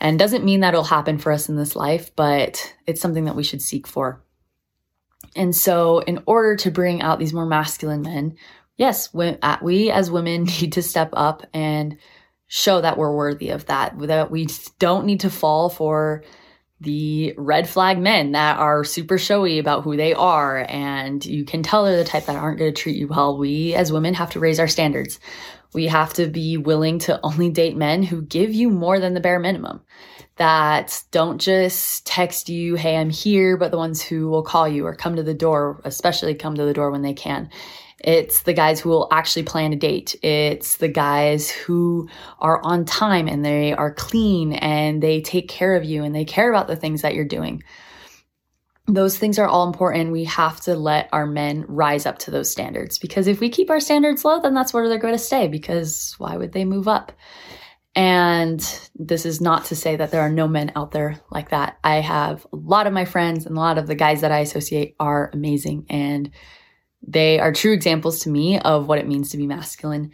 And 0.00 0.18
doesn't 0.18 0.44
mean 0.44 0.60
that 0.60 0.74
it'll 0.74 0.84
happen 0.84 1.18
for 1.18 1.32
us 1.32 1.48
in 1.48 1.56
this 1.56 1.76
life, 1.76 2.14
but 2.14 2.74
it's 2.86 3.00
something 3.00 3.24
that 3.24 3.36
we 3.36 3.44
should 3.44 3.62
seek 3.62 3.86
for. 3.86 4.22
And 5.36 5.54
so, 5.54 6.00
in 6.00 6.22
order 6.26 6.56
to 6.56 6.70
bring 6.70 7.00
out 7.00 7.18
these 7.18 7.32
more 7.32 7.46
masculine 7.46 8.02
men, 8.02 8.36
yes, 8.76 9.12
we, 9.14 9.36
uh, 9.40 9.56
we 9.62 9.90
as 9.90 10.10
women 10.10 10.44
need 10.60 10.74
to 10.74 10.82
step 10.82 11.10
up 11.12 11.46
and 11.54 11.96
show 12.46 12.80
that 12.80 12.98
we're 12.98 13.14
worthy 13.14 13.50
of 13.50 13.66
that, 13.66 13.98
that 14.00 14.30
we 14.30 14.46
don't 14.78 15.06
need 15.06 15.20
to 15.20 15.30
fall 15.30 15.70
for 15.70 16.22
the 16.80 17.34
red 17.36 17.68
flag 17.68 17.98
men 17.98 18.32
that 18.32 18.58
are 18.58 18.84
super 18.84 19.16
showy 19.16 19.58
about 19.58 19.84
who 19.84 19.96
they 19.96 20.12
are 20.12 20.66
and 20.68 21.24
you 21.24 21.44
can 21.44 21.62
tell 21.62 21.84
they're 21.84 21.96
the 21.96 22.04
type 22.04 22.26
that 22.26 22.36
aren't 22.36 22.58
going 22.58 22.72
to 22.72 22.80
treat 22.80 22.96
you 22.96 23.08
well. 23.08 23.38
We 23.38 23.74
as 23.74 23.92
women 23.92 24.14
have 24.14 24.30
to 24.30 24.40
raise 24.40 24.60
our 24.60 24.68
standards. 24.68 25.18
We 25.74 25.86
have 25.88 26.14
to 26.14 26.28
be 26.28 26.56
willing 26.56 27.00
to 27.00 27.20
only 27.22 27.50
date 27.50 27.76
men 27.76 28.02
who 28.02 28.22
give 28.22 28.54
you 28.54 28.70
more 28.70 29.00
than 29.00 29.12
the 29.12 29.20
bare 29.20 29.40
minimum. 29.40 29.82
That 30.36 31.02
don't 31.10 31.40
just 31.40 32.06
text 32.06 32.48
you, 32.48 32.76
hey, 32.76 32.96
I'm 32.96 33.10
here, 33.10 33.56
but 33.56 33.70
the 33.70 33.76
ones 33.76 34.02
who 34.02 34.28
will 34.28 34.42
call 34.42 34.66
you 34.68 34.86
or 34.86 34.94
come 34.94 35.16
to 35.16 35.22
the 35.22 35.34
door, 35.34 35.80
especially 35.84 36.34
come 36.34 36.54
to 36.56 36.64
the 36.64 36.72
door 36.72 36.90
when 36.90 37.02
they 37.02 37.12
can. 37.12 37.50
It's 38.00 38.42
the 38.42 38.52
guys 38.52 38.80
who 38.80 38.90
will 38.90 39.08
actually 39.10 39.44
plan 39.44 39.72
a 39.72 39.76
date. 39.76 40.14
It's 40.22 40.76
the 40.76 40.88
guys 40.88 41.50
who 41.50 42.08
are 42.38 42.60
on 42.62 42.84
time 42.84 43.28
and 43.28 43.44
they 43.44 43.72
are 43.72 43.94
clean 43.94 44.52
and 44.52 45.02
they 45.02 45.20
take 45.22 45.48
care 45.48 45.74
of 45.74 45.84
you 45.84 46.04
and 46.04 46.14
they 46.14 46.24
care 46.24 46.50
about 46.50 46.66
the 46.66 46.76
things 46.76 47.02
that 47.02 47.14
you're 47.14 47.24
doing. 47.24 47.62
Those 48.86 49.16
things 49.16 49.38
are 49.38 49.48
all 49.48 49.66
important. 49.66 50.12
We 50.12 50.24
have 50.24 50.60
to 50.62 50.76
let 50.76 51.08
our 51.12 51.26
men 51.26 51.64
rise 51.68 52.04
up 52.04 52.18
to 52.20 52.30
those 52.30 52.50
standards 52.50 52.98
because 52.98 53.26
if 53.26 53.40
we 53.40 53.48
keep 53.48 53.70
our 53.70 53.80
standards 53.80 54.24
low, 54.24 54.40
then 54.40 54.54
that's 54.54 54.74
where 54.74 54.88
they're 54.88 54.98
going 54.98 55.14
to 55.14 55.18
stay 55.18 55.48
because 55.48 56.14
why 56.18 56.36
would 56.36 56.52
they 56.52 56.64
move 56.64 56.86
up? 56.86 57.12
And 57.96 58.60
this 58.94 59.24
is 59.24 59.40
not 59.40 59.66
to 59.66 59.76
say 59.76 59.96
that 59.96 60.10
there 60.10 60.20
are 60.20 60.30
no 60.30 60.48
men 60.48 60.72
out 60.74 60.90
there 60.90 61.20
like 61.30 61.50
that. 61.50 61.78
I 61.84 61.96
have 61.96 62.46
a 62.52 62.56
lot 62.56 62.86
of 62.86 62.92
my 62.92 63.04
friends 63.04 63.46
and 63.46 63.56
a 63.56 63.60
lot 63.60 63.78
of 63.78 63.86
the 63.86 63.94
guys 63.94 64.20
that 64.20 64.32
I 64.32 64.40
associate 64.40 64.96
are 64.98 65.30
amazing 65.32 65.86
and 65.88 66.30
they 67.06 67.38
are 67.38 67.52
true 67.52 67.72
examples 67.72 68.20
to 68.20 68.30
me 68.30 68.58
of 68.58 68.88
what 68.88 68.98
it 68.98 69.06
means 69.06 69.30
to 69.30 69.36
be 69.36 69.46
masculine. 69.46 70.12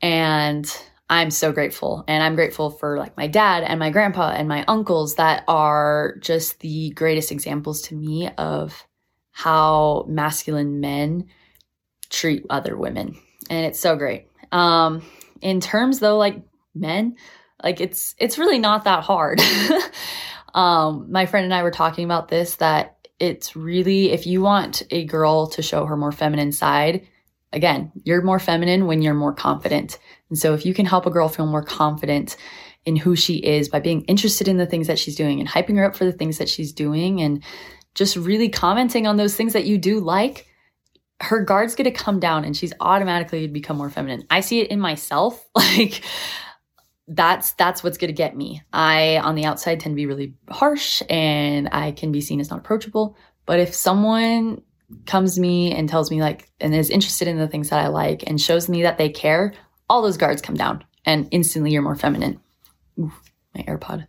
And 0.00 0.66
I'm 1.08 1.30
so 1.30 1.52
grateful. 1.52 2.04
And 2.08 2.22
I'm 2.22 2.34
grateful 2.34 2.70
for 2.70 2.98
like 2.98 3.16
my 3.16 3.26
dad 3.28 3.62
and 3.62 3.78
my 3.78 3.90
grandpa 3.90 4.30
and 4.30 4.48
my 4.48 4.64
uncles 4.66 5.16
that 5.16 5.44
are 5.46 6.16
just 6.20 6.60
the 6.60 6.90
greatest 6.90 7.30
examples 7.30 7.82
to 7.82 7.94
me 7.94 8.28
of 8.38 8.84
how 9.30 10.04
masculine 10.08 10.80
men 10.80 11.28
treat 12.10 12.44
other 12.50 12.76
women. 12.76 13.16
And 13.48 13.66
it's 13.66 13.78
so 13.78 13.94
great. 13.96 14.28
Um, 14.50 15.02
in 15.40 15.60
terms 15.60 16.00
though, 16.00 16.16
like 16.16 16.42
men, 16.74 17.16
like 17.62 17.80
it's 17.80 18.14
it's 18.18 18.38
really 18.38 18.58
not 18.58 18.84
that 18.84 19.04
hard. 19.04 19.40
um, 20.54 21.10
my 21.10 21.26
friend 21.26 21.44
and 21.44 21.54
I 21.54 21.62
were 21.62 21.70
talking 21.70 22.04
about 22.04 22.28
this 22.28 22.56
that 22.56 22.96
it's 23.18 23.56
really, 23.56 24.12
if 24.12 24.26
you 24.26 24.42
want 24.42 24.82
a 24.90 25.04
girl 25.04 25.46
to 25.48 25.62
show 25.62 25.86
her 25.86 25.96
more 25.96 26.12
feminine 26.12 26.52
side, 26.52 27.06
again, 27.52 27.92
you're 28.04 28.22
more 28.22 28.38
feminine 28.38 28.86
when 28.86 29.02
you're 29.02 29.14
more 29.14 29.34
confident. 29.34 29.98
And 30.28 30.38
so 30.38 30.54
if 30.54 30.66
you 30.66 30.74
can 30.74 30.86
help 30.86 31.06
a 31.06 31.10
girl 31.10 31.28
feel 31.28 31.46
more 31.46 31.62
confident 31.62 32.36
in 32.84 32.96
who 32.96 33.16
she 33.16 33.36
is 33.36 33.68
by 33.68 33.80
being 33.80 34.02
interested 34.02 34.48
in 34.48 34.58
the 34.58 34.66
things 34.66 34.86
that 34.86 34.98
she's 34.98 35.16
doing 35.16 35.40
and 35.40 35.48
hyping 35.48 35.76
her 35.76 35.84
up 35.84 35.96
for 35.96 36.04
the 36.04 36.12
things 36.12 36.38
that 36.38 36.48
she's 36.48 36.72
doing 36.72 37.20
and 37.20 37.42
just 37.94 38.16
really 38.16 38.48
commenting 38.48 39.06
on 39.06 39.16
those 39.16 39.34
things 39.34 39.54
that 39.54 39.64
you 39.64 39.78
do 39.78 40.00
like, 40.00 40.46
her 41.20 41.42
guard's 41.42 41.74
going 41.74 41.90
to 41.90 41.90
come 41.90 42.20
down 42.20 42.44
and 42.44 42.56
she's 42.56 42.72
automatically 42.78 43.46
become 43.46 43.76
more 43.76 43.90
feminine. 43.90 44.24
I 44.30 44.40
see 44.40 44.60
it 44.60 44.70
in 44.70 44.80
myself. 44.80 45.44
Like, 45.56 46.02
that's 47.08 47.52
that's 47.52 47.84
what's 47.84 47.98
going 47.98 48.08
to 48.08 48.14
get 48.14 48.36
me. 48.36 48.62
I 48.72 49.18
on 49.18 49.34
the 49.34 49.44
outside 49.44 49.78
tend 49.78 49.92
to 49.92 49.96
be 49.96 50.06
really 50.06 50.34
harsh 50.50 51.02
and 51.08 51.68
I 51.70 51.92
can 51.92 52.12
be 52.12 52.20
seen 52.20 52.40
as 52.40 52.50
not 52.50 52.60
approachable, 52.60 53.16
but 53.44 53.60
if 53.60 53.74
someone 53.74 54.62
comes 55.06 55.34
to 55.34 55.40
me 55.40 55.74
and 55.74 55.88
tells 55.88 56.10
me 56.10 56.20
like 56.20 56.50
and 56.60 56.74
is 56.74 56.90
interested 56.90 57.28
in 57.28 57.38
the 57.38 57.48
things 57.48 57.70
that 57.70 57.84
I 57.84 57.88
like 57.88 58.24
and 58.26 58.40
shows 58.40 58.68
me 58.68 58.82
that 58.82 58.98
they 58.98 59.08
care, 59.08 59.52
all 59.88 60.02
those 60.02 60.16
guards 60.16 60.42
come 60.42 60.54
down 60.54 60.84
and 61.04 61.28
instantly 61.30 61.70
you're 61.70 61.82
more 61.82 61.96
feminine. 61.96 62.40
Ooh, 62.98 63.12
my 63.54 63.62
AirPod. 63.62 64.06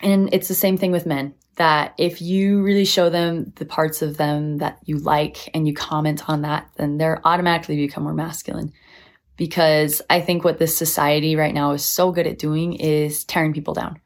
And 0.00 0.32
it's 0.32 0.48
the 0.48 0.54
same 0.54 0.76
thing 0.76 0.92
with 0.92 1.06
men 1.06 1.34
that 1.56 1.94
if 1.98 2.22
you 2.22 2.62
really 2.62 2.84
show 2.84 3.10
them 3.10 3.52
the 3.56 3.66
parts 3.66 4.00
of 4.00 4.16
them 4.16 4.58
that 4.58 4.78
you 4.84 4.98
like 4.98 5.50
and 5.54 5.66
you 5.66 5.74
comment 5.74 6.28
on 6.28 6.42
that, 6.42 6.70
then 6.76 6.98
they're 6.98 7.20
automatically 7.24 7.76
become 7.76 8.04
more 8.04 8.14
masculine 8.14 8.72
because 9.36 10.02
I 10.08 10.20
think 10.20 10.44
what 10.44 10.58
this 10.58 10.76
society 10.76 11.34
right 11.34 11.54
now 11.54 11.72
is 11.72 11.84
so 11.84 12.12
good 12.12 12.26
at 12.26 12.38
doing 12.38 12.74
is 12.74 13.24
tearing 13.24 13.52
people 13.52 13.74
down 13.74 14.00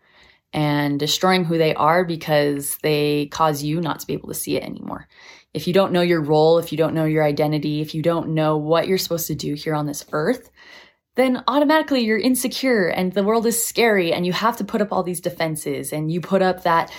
and 0.53 0.99
destroying 0.99 1.45
who 1.45 1.59
they 1.59 1.75
are 1.75 2.05
because 2.05 2.79
they 2.83 3.27
cause 3.27 3.62
you 3.62 3.81
not 3.81 4.01
to 4.01 4.07
be 4.07 4.12
able 4.12 4.29
to 4.29 4.35
see 4.35 4.57
it 4.57 4.65
anymore. 4.65 5.09
If 5.55 5.67
you 5.67 5.73
don't 5.73 5.93
know 5.93 6.01
your 6.01 6.23
role, 6.23 6.59
if 6.59 6.73
you 6.73 6.79
don't 6.79 6.95
know 6.95 7.05
your 7.05 7.25
identity, 7.25 7.81
if 7.81 7.95
you 7.95 8.03
don't 8.03 8.31
know 8.31 8.57
what 8.57 8.88
you're 8.88 8.99
supposed 8.99 9.27
to 9.27 9.35
do 9.35 9.55
here 9.55 9.75
on 9.75 9.87
this 9.87 10.05
earth, 10.12 10.51
then 11.15 11.45
automatically 11.47 12.05
you're 12.05 12.19
insecure 12.19 12.88
and 12.88 13.12
the 13.12 13.23
world 13.23 13.45
is 13.45 13.62
scary 13.62 14.12
and 14.12 14.25
you 14.25 14.33
have 14.33 14.57
to 14.57 14.65
put 14.65 14.81
up 14.81 14.93
all 14.93 15.03
these 15.03 15.21
defenses 15.21 15.93
and 15.93 16.11
you 16.11 16.21
put 16.21 16.41
up 16.41 16.62
that 16.62 16.91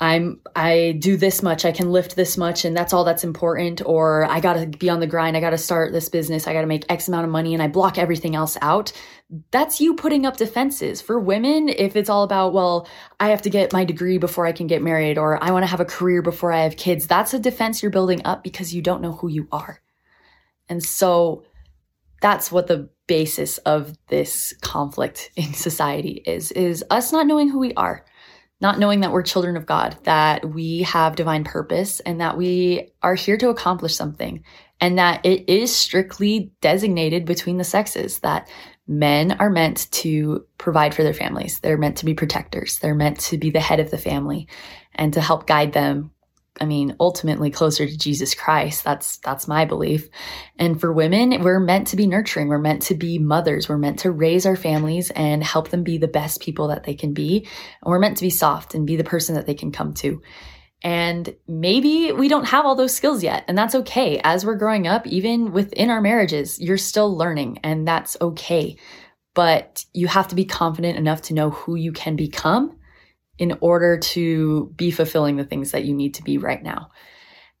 I'm 0.00 0.40
I 0.56 0.96
do 0.98 1.16
this 1.16 1.42
much, 1.42 1.64
I 1.64 1.72
can 1.72 1.90
lift 1.90 2.16
this 2.16 2.36
much 2.36 2.64
and 2.64 2.76
that's 2.76 2.92
all 2.92 3.04
that's 3.04 3.24
important 3.24 3.82
or 3.84 4.24
I 4.24 4.40
got 4.40 4.54
to 4.54 4.66
be 4.66 4.88
on 4.88 5.00
the 5.00 5.06
grind, 5.06 5.36
I 5.36 5.40
got 5.40 5.50
to 5.50 5.58
start 5.58 5.92
this 5.92 6.08
business, 6.08 6.46
I 6.46 6.52
got 6.52 6.62
to 6.62 6.66
make 6.66 6.84
x 6.88 7.08
amount 7.08 7.24
of 7.24 7.30
money 7.30 7.54
and 7.54 7.62
I 7.62 7.68
block 7.68 7.98
everything 7.98 8.34
else 8.34 8.56
out. 8.62 8.92
That's 9.50 9.80
you 9.80 9.94
putting 9.94 10.26
up 10.26 10.36
defenses. 10.36 11.00
For 11.00 11.18
women, 11.18 11.68
if 11.68 11.96
it's 11.96 12.10
all 12.10 12.22
about, 12.24 12.52
well, 12.52 12.88
I 13.18 13.28
have 13.28 13.42
to 13.42 13.50
get 13.50 13.72
my 13.72 13.84
degree 13.84 14.18
before 14.18 14.46
I 14.46 14.52
can 14.52 14.66
get 14.66 14.82
married 14.82 15.18
or 15.18 15.42
I 15.42 15.50
want 15.50 15.64
to 15.64 15.70
have 15.70 15.80
a 15.80 15.84
career 15.84 16.22
before 16.22 16.52
I 16.52 16.62
have 16.62 16.76
kids, 16.76 17.06
that's 17.06 17.34
a 17.34 17.38
defense 17.38 17.82
you're 17.82 17.90
building 17.90 18.22
up 18.24 18.42
because 18.42 18.74
you 18.74 18.82
don't 18.82 19.02
know 19.02 19.12
who 19.12 19.28
you 19.28 19.48
are. 19.50 19.80
And 20.68 20.82
so 20.82 21.44
that's 22.20 22.50
what 22.50 22.66
the 22.68 22.88
basis 23.06 23.58
of 23.58 23.96
this 24.08 24.54
conflict 24.62 25.30
in 25.36 25.52
society 25.52 26.22
is 26.26 26.52
is 26.52 26.84
us 26.90 27.12
not 27.12 27.26
knowing 27.26 27.48
who 27.48 27.58
we 27.58 27.74
are 27.74 28.04
not 28.60 28.78
knowing 28.78 29.00
that 29.00 29.12
we're 29.12 29.22
children 29.22 29.56
of 29.56 29.66
God, 29.66 29.96
that 30.04 30.44
we 30.44 30.82
have 30.82 31.16
divine 31.16 31.44
purpose 31.44 32.00
and 32.00 32.20
that 32.20 32.36
we 32.36 32.92
are 33.02 33.14
here 33.14 33.36
to 33.36 33.48
accomplish 33.48 33.94
something 33.94 34.42
and 34.80 34.98
that 34.98 35.24
it 35.24 35.48
is 35.48 35.74
strictly 35.74 36.52
designated 36.60 37.24
between 37.24 37.58
the 37.58 37.64
sexes 37.64 38.20
that 38.20 38.48
men 38.86 39.32
are 39.32 39.50
meant 39.50 39.90
to 39.90 40.46
provide 40.58 40.94
for 40.94 41.02
their 41.02 41.14
families. 41.14 41.60
They're 41.60 41.78
meant 41.78 41.96
to 41.98 42.04
be 42.04 42.14
protectors. 42.14 42.78
They're 42.78 42.94
meant 42.94 43.18
to 43.20 43.38
be 43.38 43.50
the 43.50 43.60
head 43.60 43.80
of 43.80 43.90
the 43.90 43.98
family 43.98 44.48
and 44.94 45.12
to 45.14 45.20
help 45.20 45.46
guide 45.46 45.72
them 45.72 46.10
I 46.60 46.66
mean, 46.66 46.94
ultimately 47.00 47.50
closer 47.50 47.86
to 47.86 47.98
Jesus 47.98 48.34
Christ. 48.34 48.84
That's, 48.84 49.16
that's 49.18 49.48
my 49.48 49.64
belief. 49.64 50.08
And 50.56 50.80
for 50.80 50.92
women, 50.92 51.42
we're 51.42 51.58
meant 51.58 51.88
to 51.88 51.96
be 51.96 52.06
nurturing. 52.06 52.48
We're 52.48 52.58
meant 52.58 52.82
to 52.82 52.94
be 52.94 53.18
mothers. 53.18 53.68
We're 53.68 53.78
meant 53.78 54.00
to 54.00 54.12
raise 54.12 54.46
our 54.46 54.54
families 54.54 55.10
and 55.10 55.42
help 55.42 55.70
them 55.70 55.82
be 55.82 55.98
the 55.98 56.06
best 56.06 56.40
people 56.40 56.68
that 56.68 56.84
they 56.84 56.94
can 56.94 57.12
be. 57.12 57.48
And 57.82 57.90
we're 57.90 57.98
meant 57.98 58.18
to 58.18 58.24
be 58.24 58.30
soft 58.30 58.74
and 58.74 58.86
be 58.86 58.96
the 58.96 59.04
person 59.04 59.34
that 59.34 59.46
they 59.46 59.54
can 59.54 59.72
come 59.72 59.94
to. 59.94 60.22
And 60.82 61.34
maybe 61.48 62.12
we 62.12 62.28
don't 62.28 62.44
have 62.44 62.66
all 62.66 62.76
those 62.76 62.94
skills 62.94 63.22
yet. 63.22 63.44
And 63.48 63.56
that's 63.56 63.74
okay. 63.74 64.20
As 64.22 64.44
we're 64.44 64.54
growing 64.54 64.86
up, 64.86 65.06
even 65.06 65.50
within 65.50 65.90
our 65.90 66.02
marriages, 66.02 66.60
you're 66.60 66.76
still 66.76 67.16
learning 67.16 67.58
and 67.64 67.88
that's 67.88 68.16
okay. 68.20 68.76
But 69.32 69.84
you 69.92 70.06
have 70.06 70.28
to 70.28 70.34
be 70.34 70.44
confident 70.44 70.98
enough 70.98 71.22
to 71.22 71.34
know 71.34 71.50
who 71.50 71.74
you 71.74 71.90
can 71.90 72.14
become 72.14 72.76
in 73.38 73.56
order 73.60 73.98
to 73.98 74.72
be 74.76 74.90
fulfilling 74.90 75.36
the 75.36 75.44
things 75.44 75.72
that 75.72 75.84
you 75.84 75.94
need 75.94 76.14
to 76.14 76.22
be 76.22 76.38
right 76.38 76.62
now. 76.62 76.90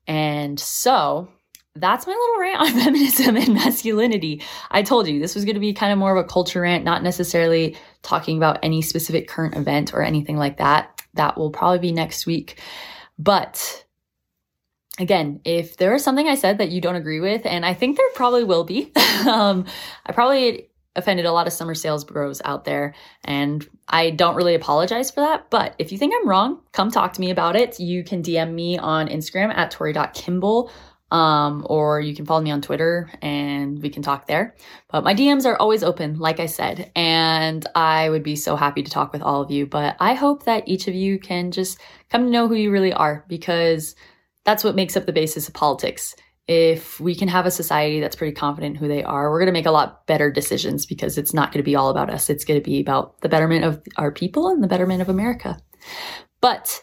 And 0.06 0.58
so 0.60 1.28
that's 1.76 2.06
my 2.06 2.12
little 2.12 2.38
rant 2.38 2.60
on 2.60 2.80
feminism 2.84 3.36
and 3.36 3.54
masculinity. 3.54 4.42
I 4.70 4.82
told 4.82 5.08
you 5.08 5.18
this 5.18 5.34
was 5.34 5.44
going 5.44 5.54
to 5.54 5.60
be 5.60 5.72
kind 5.72 5.92
of 5.92 5.98
more 5.98 6.16
of 6.16 6.24
a 6.24 6.28
culture 6.28 6.60
rant, 6.60 6.84
not 6.84 7.02
necessarily 7.02 7.76
talking 8.02 8.36
about 8.36 8.60
any 8.62 8.82
specific 8.82 9.28
current 9.28 9.56
event 9.56 9.92
or 9.92 10.02
anything 10.02 10.36
like 10.36 10.58
that. 10.58 11.02
That 11.14 11.36
will 11.36 11.50
probably 11.50 11.78
be 11.78 11.92
next 11.92 12.26
week. 12.26 12.60
But 13.18 13.84
again, 14.98 15.40
if 15.44 15.76
there 15.76 15.94
is 15.94 16.04
something 16.04 16.28
I 16.28 16.34
said 16.36 16.58
that 16.58 16.70
you 16.70 16.80
don't 16.80 16.96
agree 16.96 17.20
with, 17.20 17.46
and 17.46 17.64
I 17.64 17.74
think 17.74 17.96
there 17.96 18.06
probably 18.14 18.44
will 18.44 18.64
be, 18.64 18.92
um, 19.28 19.66
I 20.06 20.12
probably 20.12 20.68
offended 20.96 21.26
a 21.26 21.32
lot 21.32 21.46
of 21.46 21.52
summer 21.52 21.74
sales 21.74 22.04
bros 22.04 22.40
out 22.44 22.64
there. 22.64 22.94
And 23.24 23.66
I 23.88 24.10
don't 24.10 24.36
really 24.36 24.54
apologize 24.54 25.10
for 25.10 25.20
that. 25.20 25.50
But 25.50 25.74
if 25.78 25.92
you 25.92 25.98
think 25.98 26.14
I'm 26.14 26.28
wrong, 26.28 26.60
come 26.72 26.90
talk 26.90 27.12
to 27.14 27.20
me 27.20 27.30
about 27.30 27.56
it. 27.56 27.80
You 27.80 28.04
can 28.04 28.22
DM 28.22 28.52
me 28.52 28.78
on 28.78 29.08
Instagram 29.08 29.54
at 29.54 29.70
tori.kimball. 29.70 30.70
Um, 31.10 31.64
or 31.70 32.00
you 32.00 32.12
can 32.12 32.26
follow 32.26 32.40
me 32.40 32.50
on 32.50 32.60
Twitter 32.60 33.08
and 33.22 33.80
we 33.80 33.88
can 33.88 34.02
talk 34.02 34.26
there. 34.26 34.56
But 34.90 35.04
my 35.04 35.14
DMs 35.14 35.44
are 35.44 35.56
always 35.56 35.84
open, 35.84 36.18
like 36.18 36.40
I 36.40 36.46
said, 36.46 36.90
and 36.96 37.64
I 37.76 38.08
would 38.08 38.24
be 38.24 38.34
so 38.34 38.56
happy 38.56 38.82
to 38.82 38.90
talk 38.90 39.12
with 39.12 39.22
all 39.22 39.40
of 39.40 39.50
you. 39.50 39.64
But 39.64 39.96
I 40.00 40.14
hope 40.14 40.44
that 40.44 40.66
each 40.66 40.88
of 40.88 40.94
you 40.94 41.20
can 41.20 41.52
just 41.52 41.78
come 42.10 42.24
to 42.24 42.30
know 42.30 42.48
who 42.48 42.54
you 42.54 42.72
really 42.72 42.92
are 42.92 43.24
because 43.28 43.94
that's 44.44 44.64
what 44.64 44.74
makes 44.74 44.96
up 44.96 45.06
the 45.06 45.12
basis 45.12 45.46
of 45.46 45.54
politics 45.54 46.16
if 46.46 47.00
we 47.00 47.14
can 47.14 47.28
have 47.28 47.46
a 47.46 47.50
society 47.50 48.00
that's 48.00 48.16
pretty 48.16 48.34
confident 48.34 48.76
who 48.76 48.88
they 48.88 49.02
are, 49.02 49.30
we're 49.30 49.38
going 49.38 49.46
to 49.46 49.52
make 49.52 49.66
a 49.66 49.70
lot 49.70 50.06
better 50.06 50.30
decisions 50.30 50.84
because 50.84 51.16
it's 51.16 51.32
not 51.32 51.52
going 51.52 51.62
to 51.62 51.64
be 51.64 51.74
all 51.74 51.88
about 51.88 52.10
us. 52.10 52.28
It's 52.28 52.44
going 52.44 52.60
to 52.60 52.64
be 52.64 52.80
about 52.80 53.20
the 53.22 53.28
betterment 53.28 53.64
of 53.64 53.82
our 53.96 54.12
people 54.12 54.48
and 54.48 54.62
the 54.62 54.68
betterment 54.68 55.00
of 55.00 55.08
America. 55.08 55.58
But 56.42 56.82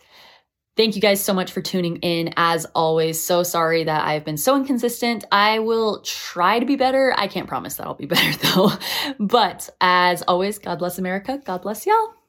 thank 0.76 0.96
you 0.96 1.02
guys 1.02 1.24
so 1.24 1.34
much 1.34 1.52
for 1.52 1.62
tuning 1.62 1.98
in. 1.98 2.34
As 2.38 2.66
always, 2.74 3.24
so 3.24 3.44
sorry 3.44 3.84
that 3.84 4.04
I've 4.04 4.26
been 4.26 4.38
so 4.38 4.56
inconsistent. 4.56 5.26
I 5.32 5.60
will 5.60 6.02
try 6.02 6.58
to 6.58 6.66
be 6.66 6.76
better. 6.76 7.14
I 7.16 7.28
can't 7.28 7.48
promise 7.48 7.76
that 7.76 7.86
I'll 7.86 7.94
be 7.94 8.06
better 8.08 8.36
though. 8.38 8.72
But 9.20 9.70
as 9.80 10.24
always, 10.24 10.58
God 10.58 10.80
bless 10.80 10.98
America. 10.98 11.40
God 11.46 11.62
bless 11.62 11.86
y'all. 11.86 12.21